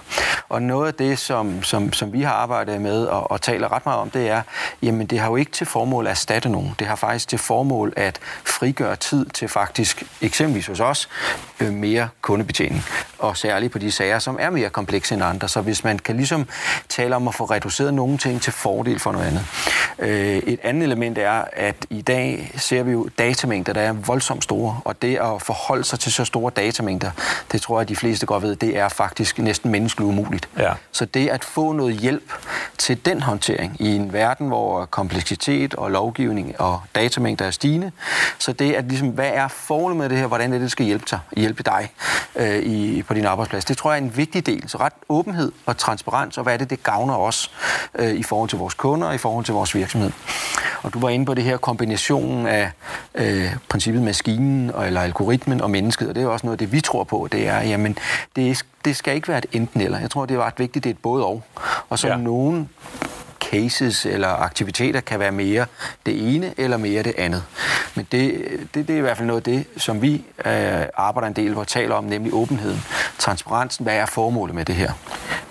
[0.49, 3.87] Og noget af det, som, som, som vi har arbejdet med og, og taler ret
[3.87, 4.43] meget om, det er,
[4.83, 6.75] jamen det har jo ikke til formål at erstatte nogen.
[6.79, 11.09] Det har faktisk til formål at frigøre tid til faktisk, eksempelvis hos os,
[11.61, 12.85] øh, mere kundebetjening.
[13.19, 15.49] Og særligt på de sager, som er mere komplekse end andre.
[15.49, 16.49] Så hvis man kan ligesom
[16.89, 19.47] tale om at få reduceret nogle ting til fordel for noget andet.
[19.99, 24.45] Øh, et andet element er, at i dag ser vi jo datamængder, der er voldsomt
[24.45, 24.81] store.
[24.85, 27.11] Og det at forholde sig til så store datamængder,
[27.53, 30.49] det tror jeg, de fleste godt ved, det er faktisk næsten menneskeligt umuligt.
[30.59, 30.73] Ja.
[30.93, 32.33] Så det at få noget hjælp
[32.79, 37.93] til den håndtering i en verden, hvor kompleksitet og lovgivning og datamængder er stigende,
[38.39, 40.87] så det at ligesom, hvad er formålet med det her, hvordan er det, det skal
[40.87, 41.93] hjælpe dig, hjælpe dig
[42.37, 44.69] øh, i, på din arbejdsplads, det tror jeg er en vigtig del.
[44.69, 47.51] Så ret åbenhed og transparens, og hvad er det, det gavner os
[47.95, 50.11] øh, i forhold til vores kunder og i forhold til vores virksomhed.
[50.83, 52.71] Og du var inde på det her kombinationen af
[53.15, 56.81] øh, princippet maskinen eller algoritmen og mennesket, og det er også noget af det, vi
[56.81, 57.99] tror på, det er, jamen,
[58.37, 59.99] det, det skal ikke være et enten eller.
[59.99, 61.43] Jeg tror, det er ret vigtigt, det er et både og.
[61.89, 62.17] Og så ja.
[62.17, 62.69] nogen
[63.51, 65.67] cases eller aktiviteter kan være mere
[66.07, 67.45] det ene eller mere det andet.
[67.95, 71.29] Men det, det, det er i hvert fald noget af det, som vi øh, arbejder
[71.29, 72.85] en del hvor taler om, nemlig åbenheden,
[73.19, 73.83] transparensen.
[73.83, 74.93] Hvad er formålet med det her?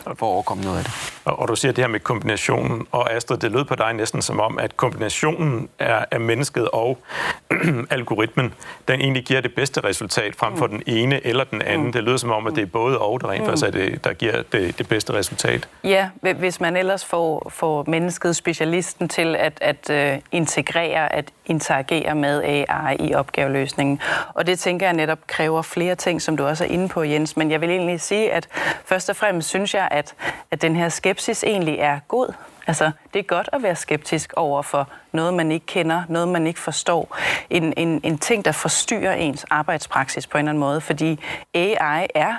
[0.04, 0.94] For at overkomme noget af det.
[1.26, 4.22] Og, og du siger det her med kombinationen, og Astrid, det lød på dig næsten
[4.22, 6.98] som om, at kombinationen er, af mennesket og
[7.90, 8.54] algoritmen,
[8.88, 10.72] den egentlig giver det bedste resultat frem for mm.
[10.72, 11.88] den ene eller den anden.
[11.88, 11.94] Mm.
[11.94, 13.48] Det lyder som om, at det er både og, der rent mm.
[13.48, 15.68] faktisk er det, der giver det, det bedste resultat.
[15.84, 22.16] Ja, hvis man ellers får, får mennesket, specialisten til at, at uh, integrere, at interagere
[22.16, 24.00] med AI i opgaveløsningen.
[24.34, 27.38] Og det tænker jeg netop kræver flere ting, som du også er inde på, Jens.
[27.38, 28.48] Men jeg vil egentlig sige, at
[28.86, 30.14] først og fremmest synes jeg, at,
[30.52, 32.34] at den her skepsis egentlig er god.
[32.68, 36.48] Altså, det er godt at være skeptisk over for noget, man ikke kender, noget, man
[36.48, 37.18] ikke forstår.
[37.50, 41.20] En, en, en ting, der forstyrrer ens arbejdspraksis på en eller anden måde, fordi
[41.54, 42.36] AI er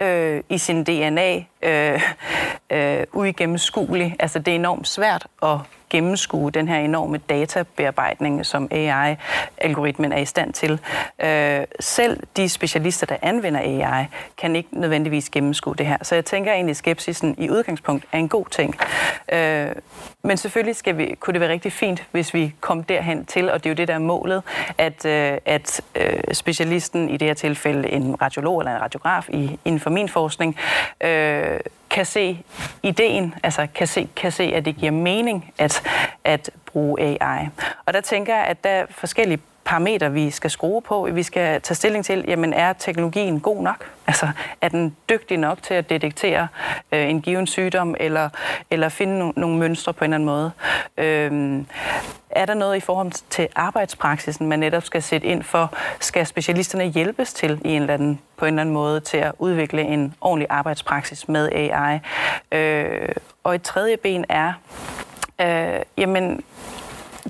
[0.00, 2.02] øh, i sin DNA øh,
[2.70, 4.16] øh, uigennemskuelig.
[4.18, 5.58] Altså, det er enormt svært at
[5.92, 10.80] gennemskue den her enorme databearbejdning, som AI-algoritmen er i stand til.
[11.24, 14.06] Øh, selv de specialister, der anvender AI,
[14.38, 15.96] kan ikke nødvendigvis gennemskue det her.
[16.02, 18.76] Så jeg tænker egentlig, at skepsisen i udgangspunkt er en god ting.
[19.32, 19.70] Øh,
[20.22, 23.64] men selvfølgelig skal vi, kunne det være rigtig fint, hvis vi kom derhen til, og
[23.64, 24.42] det er jo det, der er målet,
[24.78, 29.58] at, øh, at øh, specialisten, i det her tilfælde en radiolog eller en radiograf i,
[29.64, 30.56] inden for min forskning,
[31.00, 31.60] øh,
[31.90, 32.38] kan se
[32.82, 35.82] ideen, altså kan se, kan se, at det giver mening at,
[36.24, 37.48] at bruge AI.
[37.86, 39.40] Og der tænker jeg, at der er forskellige
[39.72, 41.08] parameter, vi skal skrue på.
[41.12, 43.90] Vi skal tage stilling til, jamen er teknologien god nok?
[44.06, 44.28] Altså
[44.60, 46.48] er den dygtig nok til at detektere
[46.92, 48.28] øh, en given sygdom, eller,
[48.70, 50.50] eller finde no- nogle mønstre på en eller anden måde?
[50.98, 51.64] Øh,
[52.30, 55.74] er der noget i forhold til arbejdspraksisen, man netop skal sætte ind for?
[56.00, 59.32] Skal specialisterne hjælpes til i en eller anden, på en eller anden måde til at
[59.38, 61.98] udvikle en ordentlig arbejdspraksis med AI?
[62.58, 63.08] Øh,
[63.44, 64.52] og et tredje ben er,
[65.40, 66.44] øh, jamen,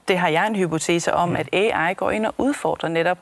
[0.09, 3.19] det har jeg en hypotese om, at AI går ind og udfordrer netop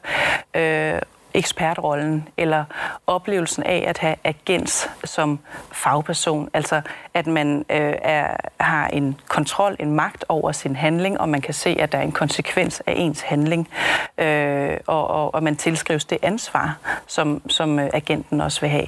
[0.55, 0.99] øh,
[1.35, 2.65] ekspertrollen eller
[3.07, 5.39] oplevelsen af at have agens som
[5.73, 6.49] fagperson.
[6.55, 6.83] Altså
[7.15, 11.55] at man øh, er, har en kontrol, en magt over sin handling, og man kan
[11.55, 13.69] se, at der er en konsekvens af ens handling,
[14.19, 18.87] øh, og, og, og man tilskrives det ansvar, som, som øh, agenten også vil have.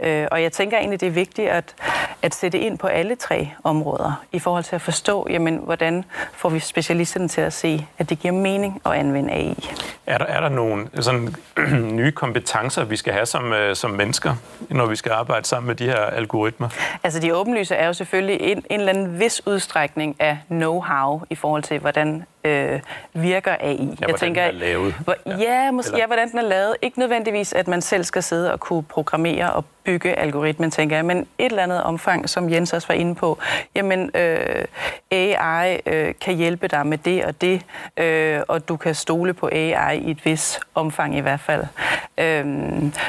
[0.00, 1.74] Øh, og jeg tænker egentlig, det er vigtigt at,
[2.22, 6.48] at sætte ind på alle tre områder, i forhold til at forstå, jamen, hvordan får
[6.48, 9.70] vi specialisterne til at se, at det giver mening at anvende AI.
[10.06, 11.34] Er der, er der nogle sådan,
[11.98, 14.34] nye kompetencer, vi skal have som, øh, som mennesker,
[14.68, 16.68] når vi skal arbejde sammen med de her algoritmer?
[17.02, 21.34] Altså de åbenlyse er jo selvfølgelig en, en eller anden vis udstrækning af know-how i
[21.34, 22.80] forhold til, hvordan øh,
[23.12, 23.96] virker AI.
[24.00, 24.94] Ja, jeg tænker, den er lavet.
[24.94, 26.76] Hvor, ja, ja, måske, ja, hvordan den er lavet.
[26.82, 31.04] Ikke nødvendigvis, at man selv skal sidde og kunne programmere og bygge algoritmen, tænker jeg,
[31.04, 33.38] men et eller andet omfang, som Jens også var inde på.
[33.74, 34.64] Jamen, øh,
[35.10, 37.62] AI øh, kan hjælpe dig med det og det,
[37.96, 41.64] øh, og du kan stole på AI i et vis omfang i hvert fald.
[42.18, 42.46] Øh,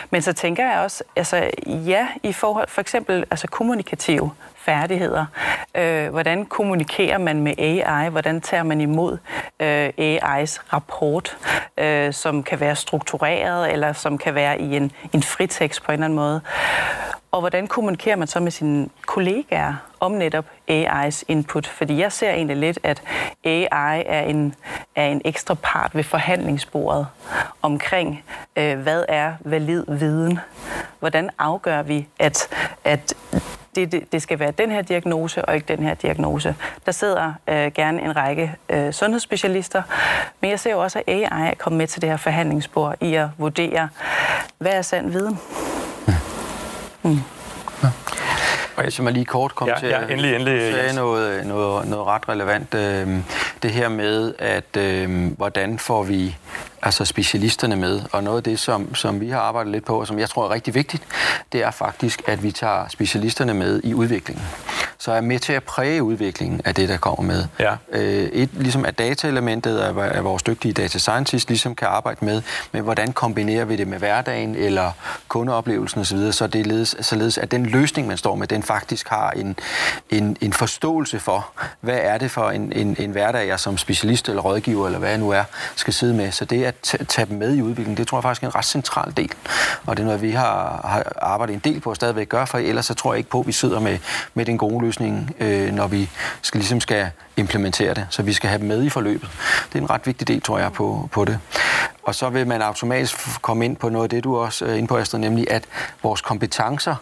[0.09, 4.31] men så tænker jeg også, altså ja, i forhold for eksempel altså kommunikativ
[4.65, 5.25] færdigheder.
[5.75, 8.09] Øh, hvordan kommunikerer man med AI?
[8.09, 9.17] Hvordan tager man imod
[9.59, 11.37] øh, AI's rapport,
[11.77, 15.93] øh, som kan være struktureret, eller som kan være i en, en fritekst på en
[15.93, 16.41] eller anden måde?
[17.33, 21.67] Og hvordan kommunikerer man så med sine kollegaer om netop AI's input?
[21.67, 23.03] Fordi jeg ser egentlig lidt, at
[23.43, 24.55] AI er en,
[24.95, 27.07] er en ekstra part ved forhandlingsbordet
[27.61, 28.23] omkring,
[28.55, 30.39] øh, hvad er valid viden?
[30.99, 32.47] Hvordan afgør vi, at,
[32.83, 33.13] at
[33.75, 36.55] det, det, det skal være den her diagnose og ikke den her diagnose.
[36.85, 39.81] Der sidder øh, gerne en række øh, sundhedsspecialister,
[40.41, 43.13] men jeg ser jo også, at AI er kommet med til det her forhandlingsbord i
[43.13, 43.89] at vurdere,
[44.57, 45.39] hvad er sand viden?
[47.03, 47.19] Mm.
[47.83, 47.87] Ja.
[48.75, 51.87] Og jeg mig lige kort kom ja, til ja, endelig, endelig, at sige noget, noget,
[51.87, 52.73] noget ret relevant.
[52.73, 53.19] Øh,
[53.63, 56.37] det her med, at øh, hvordan får vi
[56.85, 58.01] altså specialisterne med.
[58.11, 60.45] Og noget af det, som, som vi har arbejdet lidt på, og som jeg tror
[60.45, 61.03] er rigtig vigtigt,
[61.51, 64.45] det er faktisk, at vi tager specialisterne med i udviklingen.
[65.03, 67.45] Så er med til at præge udviklingen af det, der kommer med.
[67.59, 67.75] Ja.
[67.91, 72.81] Øh, et, ligesom at dataelementet af, vores dygtige data scientist ligesom kan arbejde med, med
[72.81, 74.91] hvordan kombinerer vi det med hverdagen eller
[75.27, 79.31] kundeoplevelsen osv., så det ledes, således at den løsning, man står med, den faktisk har
[79.31, 79.55] en,
[80.09, 81.49] en, en forståelse for,
[81.81, 85.09] hvad er det for en, en, en hverdag, jeg som specialist eller rådgiver, eller hvad
[85.09, 85.43] jeg nu er,
[85.75, 86.31] skal sidde med.
[86.31, 86.75] Så det at
[87.07, 89.31] tage dem med i udviklingen, det tror jeg faktisk er en ret central del.
[89.85, 92.57] Og det er noget, vi har, har arbejdet en del på at stadigvæk gøre, for
[92.57, 93.99] ellers så tror jeg ikke på, at vi sidder med,
[94.33, 94.92] med den gode løsning,
[95.39, 96.09] øh, når vi
[96.41, 98.07] skal, ligesom skal implementere det.
[98.09, 99.29] Så vi skal have dem med i forløbet.
[99.73, 101.39] Det er en ret vigtig del, tror jeg, på, på det.
[102.03, 104.75] Og så vil man automatisk komme ind på noget af det, du også øh, er
[104.75, 105.63] inde på, Astrid, nemlig at
[106.03, 106.95] vores kompetencer,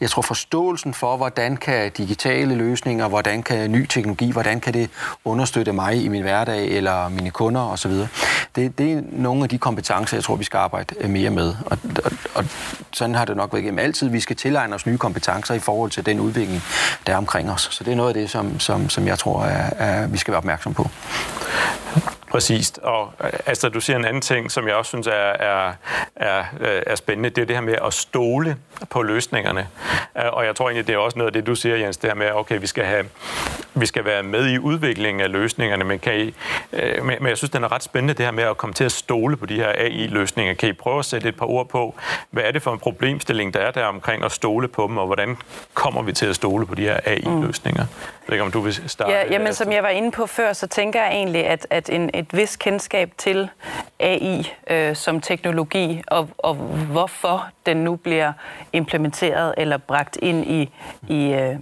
[0.00, 4.90] jeg tror forståelsen for, hvordan kan digitale løsninger, hvordan kan ny teknologi, hvordan kan det
[5.24, 7.92] understøtte mig i min hverdag eller mine kunder osv.,
[8.56, 11.54] det, det er nogle af de kompetencer, jeg tror, vi skal arbejde øh, mere med.
[11.66, 12.44] Og, og, og
[12.92, 14.08] sådan har det nok været igennem altid.
[14.08, 16.62] Vi skal tilegne os nye kompetencer i forhold til den udvikling,
[17.06, 17.68] der er omkring os.
[17.70, 20.32] Så det er noget af det, som, som, som jeg tror, er, er, vi skal
[20.32, 20.90] være opmærksom på.
[22.30, 22.78] Præcist.
[22.78, 23.12] Og
[23.46, 25.72] altså, du siger en anden ting, som jeg også synes er, er,
[26.16, 28.56] er, øh, er spændende, det er det her med at stole
[28.90, 29.68] på løsningerne.
[30.18, 32.10] Øh, og jeg tror egentlig, det er også noget af det, du siger, Jens, det
[32.10, 33.04] her med, okay, vi skal, have,
[33.80, 36.34] vi skal være med i udviklingen af løsningerne, men, kan I,
[36.72, 38.92] øh, men jeg synes, det er ret spændende, det her med at komme til at
[38.92, 40.54] stole på de her AI-løsninger.
[40.54, 41.94] Kan I prøve at sætte et par ord på,
[42.30, 45.06] hvad er det for en problemstilling, der er der omkring at stole på dem, og
[45.06, 45.36] hvordan
[45.74, 47.82] kommer vi til at stole på de her AI-løsninger?
[47.82, 47.88] Mm.
[48.28, 49.12] Jeg ved ikke, om du vil starte.
[49.12, 52.10] Ja, jamen, som jeg var inde på før, så tænker jeg egentlig, at, at en,
[52.14, 53.50] et vis kendskab til
[54.00, 58.32] AI øh, som teknologi, og, og hvorfor den nu bliver
[58.72, 60.70] implementeret eller bragt ind i,
[61.08, 61.56] i, øh,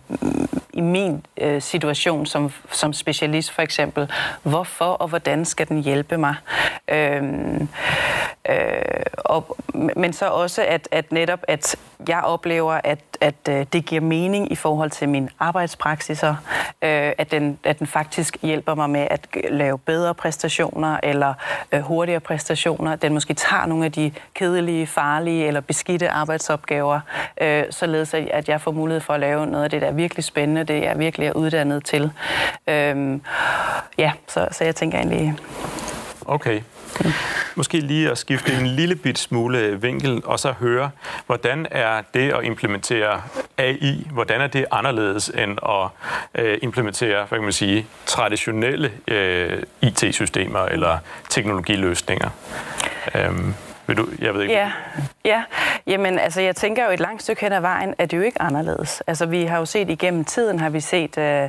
[0.76, 4.10] i min øh, situation som, som specialist for eksempel.
[4.42, 6.34] Hvorfor og hvordan skal den hjælpe mig?
[6.88, 7.68] Øhm,
[8.48, 8.56] øh,
[9.14, 9.56] og,
[9.96, 11.76] men så også, at, at netop, at
[12.08, 16.30] jeg oplever, at, at øh, det giver mening i forhold til min arbejdspraksiser,
[16.82, 21.34] øh, at, den, at den faktisk hjælper mig med at lave bedre præstationer eller
[21.72, 22.96] øh, hurtigere præstationer.
[22.96, 27.00] Den måske tager nogle af de kedelige, farlige eller beskidte arbejdsopgaver,
[27.40, 30.24] øh, således at jeg får mulighed for at lave noget af det, der er virkelig
[30.24, 32.12] spændende, det jeg virkelig er uddannet til.
[32.66, 33.20] Øh,
[33.98, 35.34] ja, så, så jeg tænker egentlig...
[36.26, 36.60] Okay
[37.54, 40.90] måske lige at skifte en lille bit smule vinkel, og så høre,
[41.26, 43.22] hvordan er det at implementere
[43.58, 45.88] AI, hvordan er det anderledes end at
[46.44, 52.30] øh, implementere, hvad kan man sige, traditionelle øh, IT-systemer eller teknologiløsninger?
[53.14, 53.54] Øhm,
[53.86, 54.54] vil du, jeg ved ikke.
[54.54, 54.72] Ja,
[55.24, 55.42] ja.
[55.86, 58.42] Jamen, altså, jeg tænker jo et langt stykke hen ad vejen, at det jo ikke
[58.42, 59.02] anderledes.
[59.06, 61.48] Altså, vi har jo set igennem tiden, har vi set øh,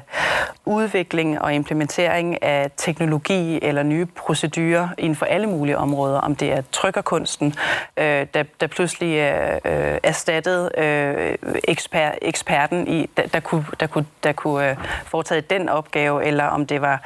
[0.66, 6.20] udvikling og implementering af teknologi eller nye procedurer inden for alle mulige områder.
[6.20, 7.56] Om det er trykkerkunsten,
[7.98, 13.88] øh, der, der pludselig er uh, erstattet øh, eksper, eksperten, i, der, der kunne, der
[13.88, 17.02] kunne, der kunne øh, foretage den opgave, eller om det var,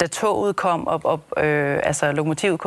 [0.00, 2.60] da toget kom, og, og øh, altså lokomotivet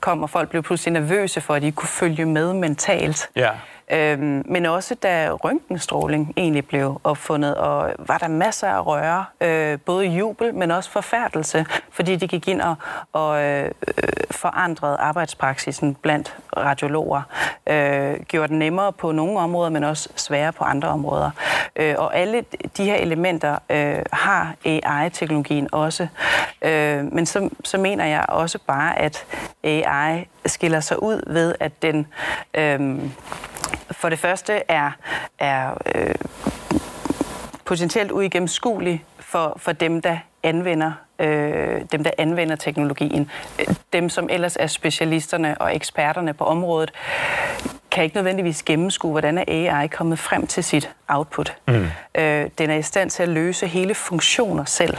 [0.00, 3.30] kom, og folk blev pludselig nervøse nervøse for, at de kunne følge med mentalt.
[3.36, 3.50] Ja.
[3.92, 9.78] Øhm, men også da røntgenstråling egentlig blev opfundet, og var der masser af røre, øh,
[9.80, 12.74] både jubel, men også forfærdelse, fordi det gik ind og,
[13.12, 13.70] og øh,
[14.30, 17.22] forandrede arbejdspraksisen blandt radiologer.
[17.66, 21.30] Øh, gjorde den nemmere på nogle områder, men også sværere på andre områder.
[21.76, 22.44] Øh, og alle
[22.76, 26.08] de her elementer øh, har AI-teknologien også.
[26.62, 29.26] Øh, men så, så mener jeg også bare, at
[29.64, 32.06] AI skiller sig ud ved, at den
[32.54, 33.00] øh,
[33.90, 34.90] for det første er,
[35.38, 36.14] er øh,
[37.64, 43.30] potentielt uigennemskuelig for, for dem, der anvender øh, dem, der anvender teknologien.
[43.92, 46.92] Dem, som ellers er specialisterne og eksperterne på området,
[47.90, 51.56] kan ikke nødvendigvis gennemskue, hvordan er AI kommet frem til sit output.
[51.68, 51.86] Mm.
[52.14, 54.96] Øh, den er i stand til at løse hele funktioner selv.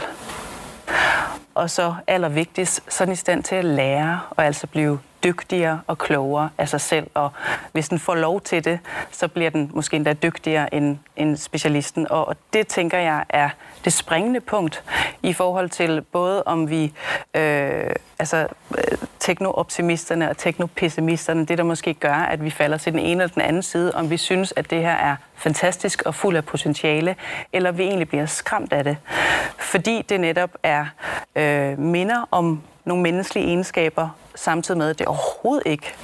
[1.54, 5.80] Og så allervigtigst, så er den i stand til at lære og altså blive dygtigere
[5.86, 7.10] og klogere af sig selv.
[7.14, 7.30] Og
[7.72, 8.78] hvis den får lov til det,
[9.10, 12.06] så bliver den måske endda dygtigere end, end specialisten.
[12.10, 13.50] Og det tænker jeg er
[13.84, 14.84] det springende punkt
[15.22, 16.92] i forhold til både om vi,
[17.34, 18.46] øh, altså
[18.78, 23.34] øh, teknooptimisterne og teknopessimisterne, det der måske gør, at vi falder til den ene eller
[23.34, 27.16] den anden side, om vi synes, at det her er fantastisk og fuld af potentiale,
[27.52, 28.96] eller vi egentlig bliver skræmt af det.
[29.58, 30.86] Fordi det netop er
[31.36, 35.94] øh, minder om nogle menneskelige egenskaber, samtidig med, at det overhovedet ikke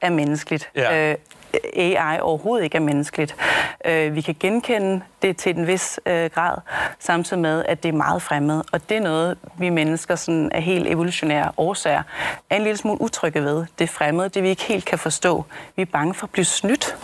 [0.00, 0.70] er menneskeligt.
[0.76, 1.10] Ja.
[1.10, 1.16] Øh,
[1.76, 3.36] AI overhovedet ikke er menneskeligt.
[3.84, 6.56] Øh, vi kan genkende det til en vis øh, grad,
[6.98, 8.62] samtidig med, at det er meget fremmed.
[8.72, 12.02] Og det er noget, vi mennesker sådan af helt evolutionære årsager
[12.50, 13.66] er en lille smule utrygge ved.
[13.78, 15.44] Det fremmede, det vi ikke helt kan forstå.
[15.76, 16.96] Vi er bange for at blive snydt.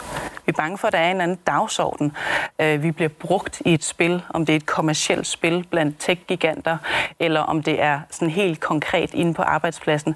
[0.47, 2.13] Vi er bange for, at der er en anden dagsorden.
[2.59, 6.77] Øh, vi bliver brugt i et spil, om det er et kommersielt spil blandt tech-giganter,
[7.19, 10.15] eller om det er sådan helt konkret inde på arbejdspladsen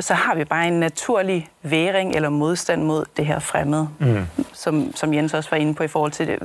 [0.00, 4.26] så har vi bare en naturlig væring eller modstand mod det her fremmede, mm.
[4.52, 6.38] som, som Jens også var inde på i forhold til det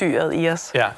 [0.00, 0.70] vanedyret i os.
[0.74, 0.88] Ja,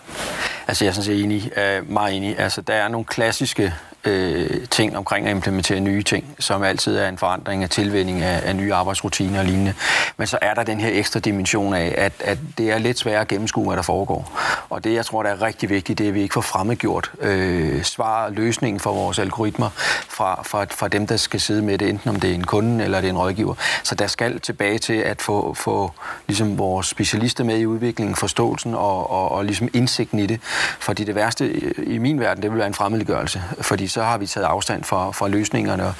[0.68, 2.38] altså jeg er sådan set enig, uh, meget enig.
[2.38, 3.74] Altså der er nogle klassiske
[4.04, 8.40] øh, ting omkring at implementere nye ting, som altid er en forandring af tilvænding af,
[8.44, 9.74] af nye arbejdsrutiner og lignende.
[10.16, 13.20] Men så er der den her ekstra dimension af, at, at det er lidt sværere
[13.20, 14.40] at gennemskue, hvad der foregår.
[14.70, 17.12] Og det, jeg tror, der er rigtig vigtigt, det er, at vi ikke får fremmedgjort
[17.20, 19.70] øh, svar og løsningen for vores algoritmer
[20.08, 22.84] fra, fra, fra dem, der skal sidde med det, enten om det er en kunde
[22.84, 23.54] eller det er en rådgiver.
[23.82, 25.92] Så der skal tilbage til at få, få
[26.26, 30.40] ligesom vores specialister med i udviklingen, forståelsen og, og, og ligesom indsigten i det.
[30.78, 33.42] Fordi det værste i min verden, det vil være en fremmedgørelse.
[33.60, 35.94] Fordi så har vi taget afstand fra, fra løsningerne og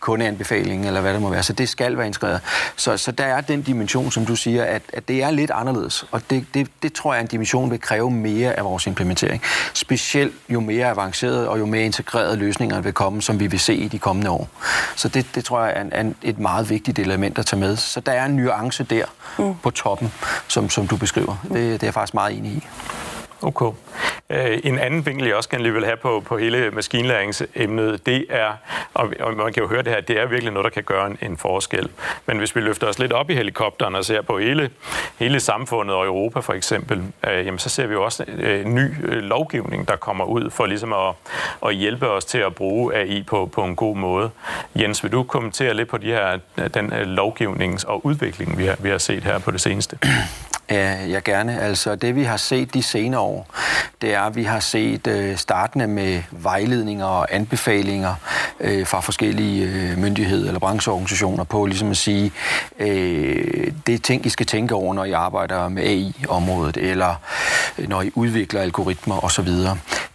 [0.00, 1.42] kundeanbefalingen, eller hvad det må være.
[1.42, 2.40] Så det skal være integreret.
[2.76, 6.06] Så, så der er den dimension, som du siger, at, at det er lidt anderledes.
[6.10, 9.42] Og det, det, det tror jeg er en dimension, vil kræve mere af vores implementering.
[9.74, 13.74] Specielt jo mere avanceret og jo mere integrerede løsninger vil komme, som vi vil se
[13.74, 14.48] i de kommende år.
[14.96, 17.76] Så det, det tror jeg er, en, et meget vigtigt element at tage med.
[17.76, 19.04] Så der er en nuance der
[19.38, 19.54] mm.
[19.62, 20.12] på toppen,
[20.48, 21.36] som, som du beskriver.
[21.42, 22.64] Det, det er jeg faktisk meget enig i.
[23.42, 23.72] Okay.
[24.30, 28.26] Øh, en anden vinkel, jeg også gerne lige vil have på, på hele maskinlæringsemnet, det
[28.30, 28.52] er,
[28.94, 31.06] og, og man kan jo høre det her, det er virkelig noget, der kan gøre
[31.06, 31.88] en, en forskel.
[32.26, 34.70] Men hvis vi løfter os lidt op i helikopteren og ser på hele,
[35.18, 38.90] hele samfundet og Europa for eksempel, øh, jamen så ser vi jo også øh, ny
[39.04, 41.14] øh, lovgivning, der kommer ud for ligesom at,
[41.66, 44.30] at hjælpe os til at bruge AI på, på en god måde.
[44.76, 46.38] Jens, vil du kommentere lidt på de her,
[46.74, 49.98] den øh, lovgivnings- og udvikling, vi har, vi har set her på det seneste?
[50.70, 51.60] Ja, ja, gerne.
[51.60, 53.46] Altså, det vi har set de senere år,
[54.02, 58.14] det er, at vi har set øh, startende med vejledninger og anbefalinger
[58.60, 62.32] øh, fra forskellige øh, myndigheder eller brancheorganisationer på ligesom at sige,
[62.78, 67.14] øh, det er ting, I skal tænke over, når I arbejder med AI-området, eller
[67.78, 69.48] øh, når I udvikler algoritmer osv.,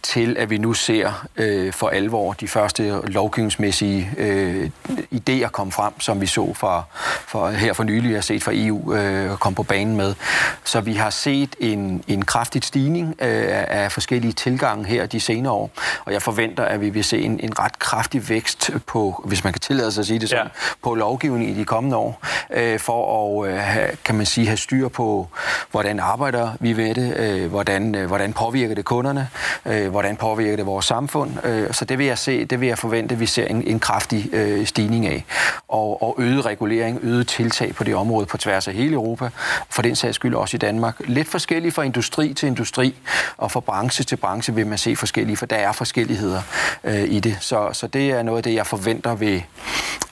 [0.02, 4.70] til at vi nu ser øh, for alvor de første lovgivningsmæssige øh,
[5.14, 6.82] idéer komme frem, som vi så fra,
[7.26, 10.14] fra her for nylig, har set fra EU øh, komme på banen med
[10.64, 15.52] så vi har set en, en kraftig stigning øh, af forskellige tilgange her de senere
[15.52, 15.70] år,
[16.04, 19.52] og jeg forventer, at vi vil se en, en ret kraftig vækst på, hvis man
[19.52, 20.50] kan tillade sig at sige det sådan, ja.
[20.82, 22.22] på lovgivning i de kommende år,
[22.54, 25.28] øh, for at øh, kan man sige, have styr på,
[25.70, 29.28] hvordan arbejder vi ved det, øh, hvordan, øh, hvordan påvirker det kunderne,
[29.66, 31.46] øh, hvordan påvirker det vores samfund.
[31.46, 33.80] Øh, så det vil jeg se, det vil jeg forvente, at vi ser en, en
[33.80, 35.24] kraftig øh, stigning af.
[35.68, 39.28] Og, og øget regulering, øget tiltag på det område på tværs af hele Europa,
[39.70, 40.94] for den sags skyld også i Danmark.
[41.00, 42.94] Lidt forskelligt fra industri til industri,
[43.36, 46.42] og fra branche til branche vil man se forskellige, for der er forskelligheder
[46.84, 47.36] øh, i det.
[47.40, 49.40] Så, så det er noget af det, jeg forventer, ved,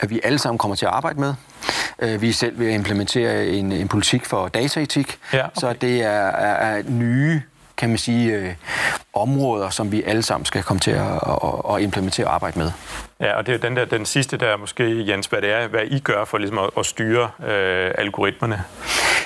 [0.00, 1.34] at vi alle sammen kommer til at arbejde med.
[1.98, 5.50] Øh, vi selv vil implementere en, en politik for dataetik, ja, okay.
[5.60, 7.42] så det er, er, er nye
[7.76, 8.54] kan man sige, øh,
[9.16, 11.12] områder, som vi alle sammen skal komme til at,
[11.44, 12.70] at, at implementere og arbejde med.
[13.20, 15.80] Ja, og det er den, der, den sidste der måske, Jens, hvad det er, hvad
[15.86, 18.64] I gør for ligesom at, at styre øh, algoritmerne.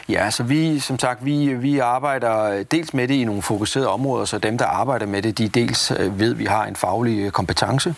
[0.09, 4.25] Ja, så vi, som sagt, vi, vi arbejder dels med det i nogle fokuserede områder,
[4.25, 7.25] så dem, der arbejder med det, de dels øh, ved, at vi har en faglig
[7.25, 7.95] øh, kompetence.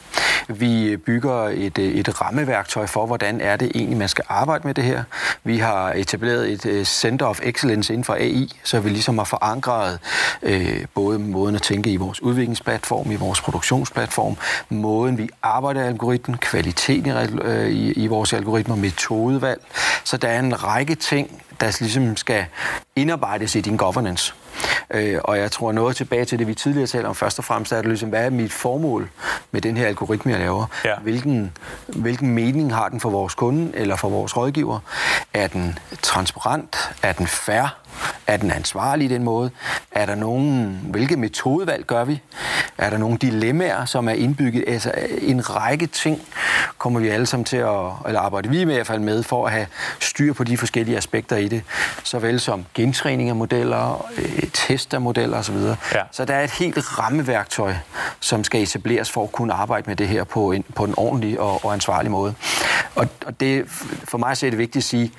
[0.49, 4.75] Vi bygger et, øh, et rammeværktøj for, hvordan er det egentlig, man skal arbejde med
[4.75, 5.03] det her.
[5.45, 9.99] Vi har etableret et Center of Excellence inden for AI, så vi ligesom har forankret
[10.43, 14.37] øh, både måden at tænke i vores udviklingsplatform, i vores produktionsplatform,
[14.69, 19.61] måden vi arbejder algoritmen, kvaliteten i, øh, i, i vores algoritmer, metodevalg.
[20.05, 22.45] Så der er en række ting, der ligesom skal
[22.97, 24.35] indarbejdes i din governance.
[24.91, 27.15] Øh, og jeg tror noget tilbage til det, vi tidligere talte om.
[27.15, 29.11] Først og fremmest er det ligesom, hvad er mit formål
[29.53, 30.67] med den her algoritme, jeg laver?
[30.85, 30.95] Ja.
[31.03, 31.53] Hvilken,
[31.87, 34.79] hvilken mening har den for vores kunde eller for vores rådgiver?
[35.35, 36.77] Er den transparent?
[37.03, 37.79] Er den fair?
[38.27, 39.51] Er den ansvarlig i den måde?
[39.91, 42.21] Er der nogen, hvilke metodevalg gør vi?
[42.79, 44.65] Er der nogle dilemmaer, som er indbygget?
[44.67, 46.23] Altså en række ting
[46.79, 49.53] kommer vi alle sammen til at, eller arbejde vi i hvert fald med, for at
[49.53, 49.67] have
[50.01, 51.52] styr på de forskellige aspekter i det.
[52.03, 55.57] Såvel som gentræning af modeller, øh, test af modeller osv.
[55.57, 56.03] Ja.
[56.11, 57.75] Så der er et helt rammeværktøj,
[58.21, 61.41] som skal etableres for at kunne arbejde med det her på en, på en ordentlig
[61.41, 62.35] og, og ansvarlig måde.
[62.95, 63.65] Og, og det,
[64.05, 65.13] for mig så er det vigtigt at sige,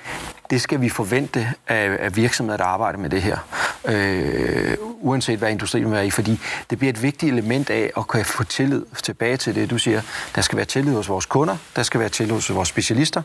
[0.50, 3.38] det skal vi forvente af, af virksomheder, der arbejder med det her.
[3.86, 6.40] Øh, uanset hvad industrien vil være i, fordi
[6.70, 10.02] det bliver et vigtigt element af at kunne få tillid tilbage til det, du siger.
[10.36, 13.22] Der skal være tillid hos vores kunder, der skal være tillid hos vores specialister,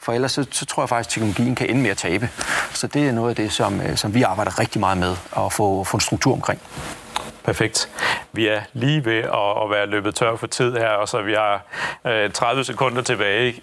[0.00, 2.28] for ellers så, så tror jeg faktisk, at teknologien kan ende med at tabe.
[2.72, 5.52] Så det er noget af det, som, øh, som vi arbejder rigtig meget med at
[5.52, 6.60] få, få en struktur omkring.
[7.44, 7.88] Perfekt.
[8.32, 11.62] Vi er lige ved at, være løbet tør for tid her, og så vi har
[12.06, 13.54] øh, 30 sekunder tilbage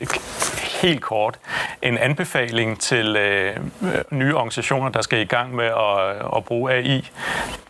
[0.82, 1.39] helt kort
[1.82, 3.55] en anbefaling til øh,
[4.11, 7.11] nye organisationer, der skal i gang med at, at bruge AI.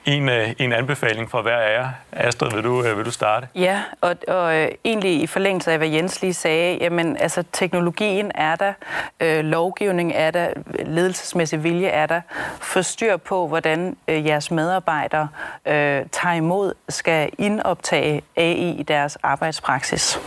[0.06, 1.90] En, øh, en anbefaling fra hver af jer.
[2.12, 3.48] Astrid, vil du, øh, vil du starte?
[3.56, 8.32] Ja, og, og øh, egentlig i forlængelse af, hvad Jens lige sagde, jamen altså teknologien
[8.36, 8.74] er der,
[9.20, 10.48] øh, lovgivning er der,
[10.86, 12.22] ledelsesmæssig vilje er der.
[12.62, 15.28] Forstyr på, hvordan øh, jeres medarbejdere
[15.66, 20.20] øh, tager imod, skal indoptage AI i deres arbejdspraksis.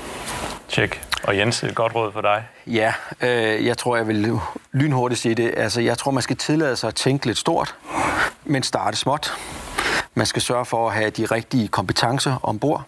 [0.69, 1.03] Tjek.
[1.23, 2.45] Og Jens, et godt råd for dig.
[2.67, 4.41] Ja, øh, jeg tror, jeg vil
[4.73, 5.55] lynhurtigt sige det.
[5.57, 7.75] Altså, jeg tror, man skal tillade sig at tænke lidt stort,
[8.45, 9.33] men starte småt.
[10.15, 12.83] Man skal sørge for at have de rigtige kompetencer ombord.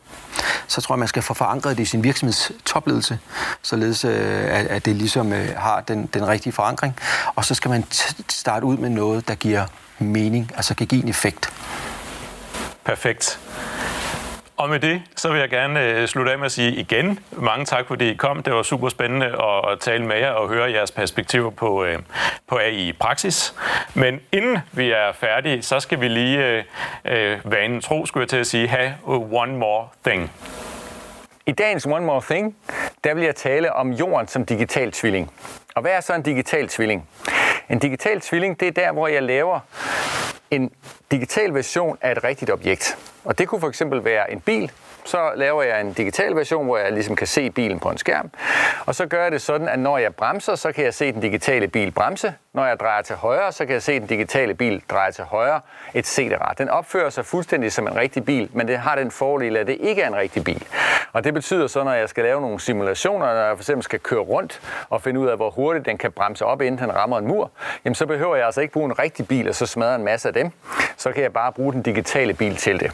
[0.67, 3.19] Så tror jeg, man skal få forankret det i sin virksomheds topledelse,
[3.63, 6.97] således øh, at det ligesom øh, har den, den rigtige forankring.
[7.35, 7.85] Og så skal man
[8.29, 9.67] starte ud med noget, der giver
[9.99, 11.53] mening, altså kan give en effekt.
[12.85, 13.41] Perfekt.
[14.57, 17.65] Og med det, så vil jeg gerne øh, slutte af med at sige igen mange
[17.65, 18.43] tak, fordi I kom.
[18.43, 19.27] Det var super spændende
[19.73, 21.99] at, tale med jer og høre jeres perspektiver på, øh,
[22.47, 23.55] på AI i praksis.
[23.95, 26.65] Men inden vi er færdige, så skal vi lige øh,
[27.05, 28.95] øh vanen tro, skulle jeg til at sige, have
[29.33, 30.33] one more thing.
[31.47, 32.57] I dagens One More Thing,
[33.05, 35.31] der vil jeg tale om jorden som digital tvilling.
[35.75, 37.09] Og hvad er så en digital tvilling?
[37.71, 39.61] En digital tvilling, det er der, hvor jeg laver
[40.53, 40.71] en
[41.11, 42.99] digital version af et rigtigt objekt.
[43.25, 44.73] Og det kunne for eksempel være en bil.
[45.05, 48.31] Så laver jeg en digital version, hvor jeg ligesom kan se bilen på en skærm.
[48.87, 51.21] Og så gør jeg det sådan, at når jeg bremser, så kan jeg se den
[51.21, 52.35] digitale bil bremse.
[52.53, 55.61] Når jeg drejer til højre, så kan jeg se den digitale bil dreje til højre,
[55.95, 56.19] etc.
[56.59, 59.77] Den opfører sig fuldstændig som en rigtig bil, men det har den fordel, at det
[59.81, 60.67] ikke er en rigtig bil.
[61.13, 63.99] Og det betyder så, når jeg skal lave nogle simulationer, når jeg for eksempel skal
[64.01, 64.61] køre rundt
[64.91, 67.51] og finde ud af, hvor hurtigt den kan bremse op, inden den rammer en mur,
[67.85, 70.29] jamen så behøver jeg altså ikke bruge en rigtig bil og så smadre en masse
[70.29, 70.51] af dem.
[70.97, 72.93] Så kan jeg bare bruge den digitale bil til det.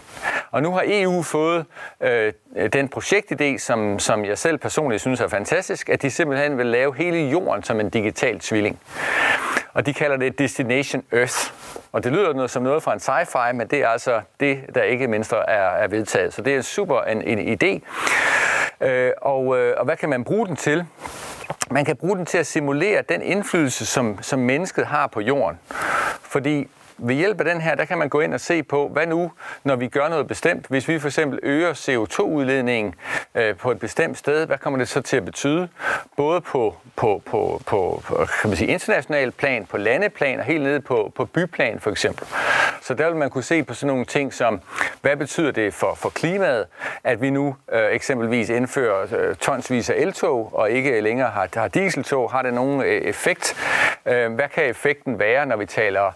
[0.50, 1.64] Og nu har EU fået
[2.00, 2.32] øh,
[2.72, 6.96] den projektidé, som, som jeg selv personligt synes er fantastisk, at de simpelthen vil lave
[6.96, 8.78] hele jorden som en digital tvilling.
[9.72, 11.52] Og de kalder det Destination Earth.
[11.92, 14.82] Og det lyder noget som noget fra en sci-fi, men det er altså det, der
[14.82, 16.34] ikke mindst er, er vedtaget.
[16.34, 17.80] Så det er super en, en idé.
[18.86, 20.84] Øh, og, øh, og hvad kan man bruge den til?
[21.70, 25.58] Man kan bruge den til at simulere den indflydelse, som, som mennesket har på jorden.
[26.22, 26.68] Fordi
[26.98, 29.32] ved hjælp af den her, der kan man gå ind og se på, hvad nu,
[29.64, 30.66] når vi gør noget bestemt.
[30.68, 32.94] Hvis vi for eksempel øger CO2-udledningen
[33.34, 35.68] øh, på et bestemt sted, hvad kommer det så til at betyde?
[36.16, 38.02] Både på, på, på, på
[38.40, 42.26] kan man sige, international plan, på landeplan og helt nede på, på byplan for eksempel.
[42.82, 44.60] Så der vil man kunne se på sådan nogle ting som,
[45.02, 46.66] hvad betyder det for, for klimaet,
[47.04, 51.68] at vi nu øh, eksempelvis indfører øh, tonsvis af eltog og ikke længere har, har
[51.68, 52.30] dieseltog.
[52.30, 53.56] Har det nogen øh, effekt?
[54.06, 56.06] Øh, hvad kan effekten være, når vi taler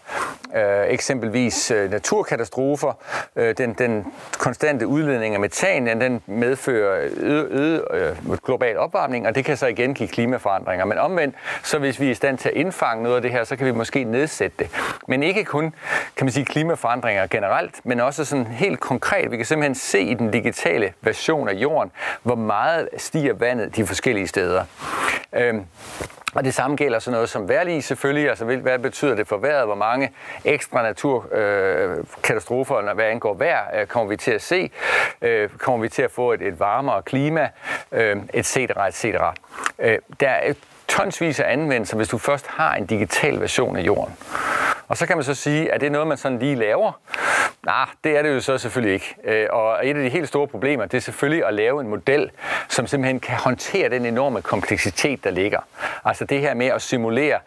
[0.57, 2.93] øh, Øh, eksempelvis øh, naturkatastrofer.
[3.37, 4.07] Øh, den, den
[4.39, 9.57] konstante udledning af metan, den, den medfører øget øde, øh, global opvarmning, og det kan
[9.57, 10.85] så igen give klimaforandringer.
[10.85, 13.45] Men omvendt, så hvis vi er i stand til at indfange noget af det her,
[13.45, 14.71] så kan vi måske nedsætte det.
[15.09, 15.75] Men ikke kun,
[16.17, 19.31] kan man sige, klimaforandringer generelt, men også sådan helt konkret.
[19.31, 21.93] Vi kan simpelthen se i den digitale version af jorden,
[22.23, 24.65] hvor meget stiger vandet de forskellige steder.
[25.33, 25.55] Øh,
[26.35, 29.67] og det samme gælder sådan noget som vejrlig selvfølgelig, altså hvad betyder det for vejret,
[29.67, 30.13] hvor mange
[30.45, 34.71] ekstra naturkatastrofer, øh, hvad angår vejr, øh, kommer vi til at se,
[35.23, 37.49] øh, kommer vi til at få et, et varmere klima,
[37.93, 39.35] øh, et cetera, et cetera.
[39.79, 40.55] Øh, der er
[40.89, 44.17] tonsvis af anvendelser, hvis du først har en digital version af jorden.
[44.89, 46.93] Og så kan man så sige, at det er noget, man sådan lige laver.
[47.67, 49.15] Nej, det er det jo så selvfølgelig ikke.
[49.25, 52.31] Øh, og et af de helt store problemer, det er selvfølgelig at lave en model,
[52.69, 55.61] som simpelthen kan håndtere den enorme kompleksitet, der ligger.
[56.05, 57.39] Altså det her med at simulere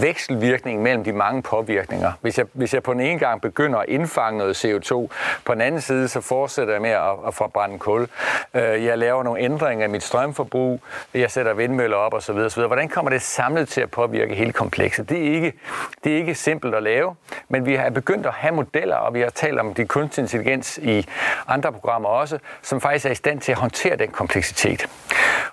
[0.00, 2.12] vekselvirkningen mellem de mange påvirkninger.
[2.20, 5.08] Hvis jeg, hvis jeg på den ene gang begynder at indfange noget CO2,
[5.44, 8.08] på den anden side så fortsætter jeg med at, at forbrænde kul.
[8.54, 10.82] Øh, jeg laver nogle ændringer i mit strømforbrug,
[11.14, 12.36] jeg sætter vindmøller op osv.
[12.36, 12.62] osv.
[12.62, 15.08] Hvordan kommer det samlet til at påvirke hele komplekset?
[15.08, 15.52] Det er ikke,
[16.04, 17.14] det er ikke simpelt at lave,
[17.48, 20.78] men vi har begyndt at have modeller, og vi har talt om de kunstig intelligens
[20.82, 21.06] i
[21.46, 24.88] andre programmer også, som faktisk er i stand til at håndtere den kompleksitet.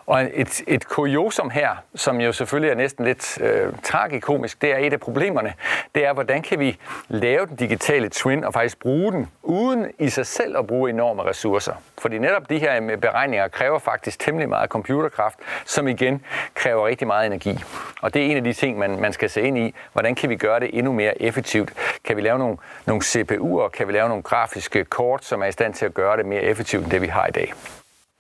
[0.07, 4.77] Og et, et kuriosum her, som jo selvfølgelig er næsten lidt øh, tragikomisk, det er
[4.77, 5.53] et af problemerne,
[5.95, 6.77] det er, hvordan kan vi
[7.07, 11.23] lave den digitale twin og faktisk bruge den, uden i sig selv at bruge enorme
[11.23, 11.73] ressourcer.
[11.97, 17.07] Fordi netop de her øh, beregninger kræver faktisk temmelig meget computerkraft, som igen kræver rigtig
[17.07, 17.59] meget energi.
[18.01, 19.75] Og det er en af de ting, man, man skal se ind i.
[19.93, 21.73] Hvordan kan vi gøre det endnu mere effektivt?
[22.03, 23.69] Kan vi lave nogle, nogle CPU'er?
[23.69, 26.41] Kan vi lave nogle grafiske kort, som er i stand til at gøre det mere
[26.41, 27.53] effektivt, end det vi har i dag?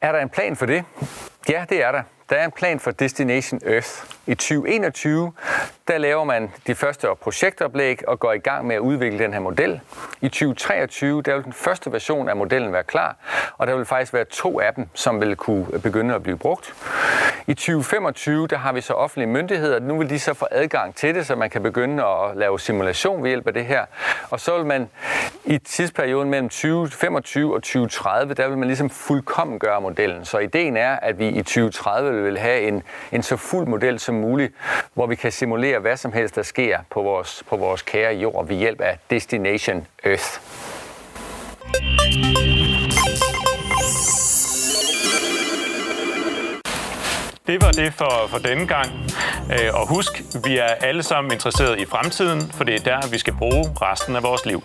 [0.01, 0.83] Er der en plan for det?
[1.49, 2.03] Ja, det er der.
[2.29, 3.89] Der er en plan for Destination Earth.
[4.27, 5.31] I 2021,
[5.87, 9.39] der laver man de første projektoplæg og går i gang med at udvikle den her
[9.39, 9.79] model.
[10.21, 13.15] I 2023, der vil den første version af modellen være klar,
[13.57, 16.73] og der vil faktisk være to af dem, som vil kunne begynde at blive brugt.
[17.47, 19.79] I 2025, der har vi så offentlige myndigheder.
[19.79, 23.23] Nu vil de så få adgang til det, så man kan begynde at lave simulation
[23.23, 23.85] ved hjælp af det her.
[24.29, 24.89] Og så vil man
[25.45, 30.25] i tidsperioden mellem 2025 og 2030, der vil man ligesom fuldkommen gøre modellen.
[30.25, 34.15] Så ideen er, at vi i 2030 vil have en, en så fuld model som
[34.15, 34.53] muligt,
[34.93, 38.47] hvor vi kan simulere hvad som helst, der sker på vores, på vores kære jord
[38.47, 40.39] ved hjælp af Destination Earth.
[47.47, 48.91] Det var det for, for denne gang.
[49.53, 53.17] Øh, og husk, vi er alle sammen interesseret i fremtiden, for det er der, vi
[53.17, 54.63] skal bruge resten af vores liv.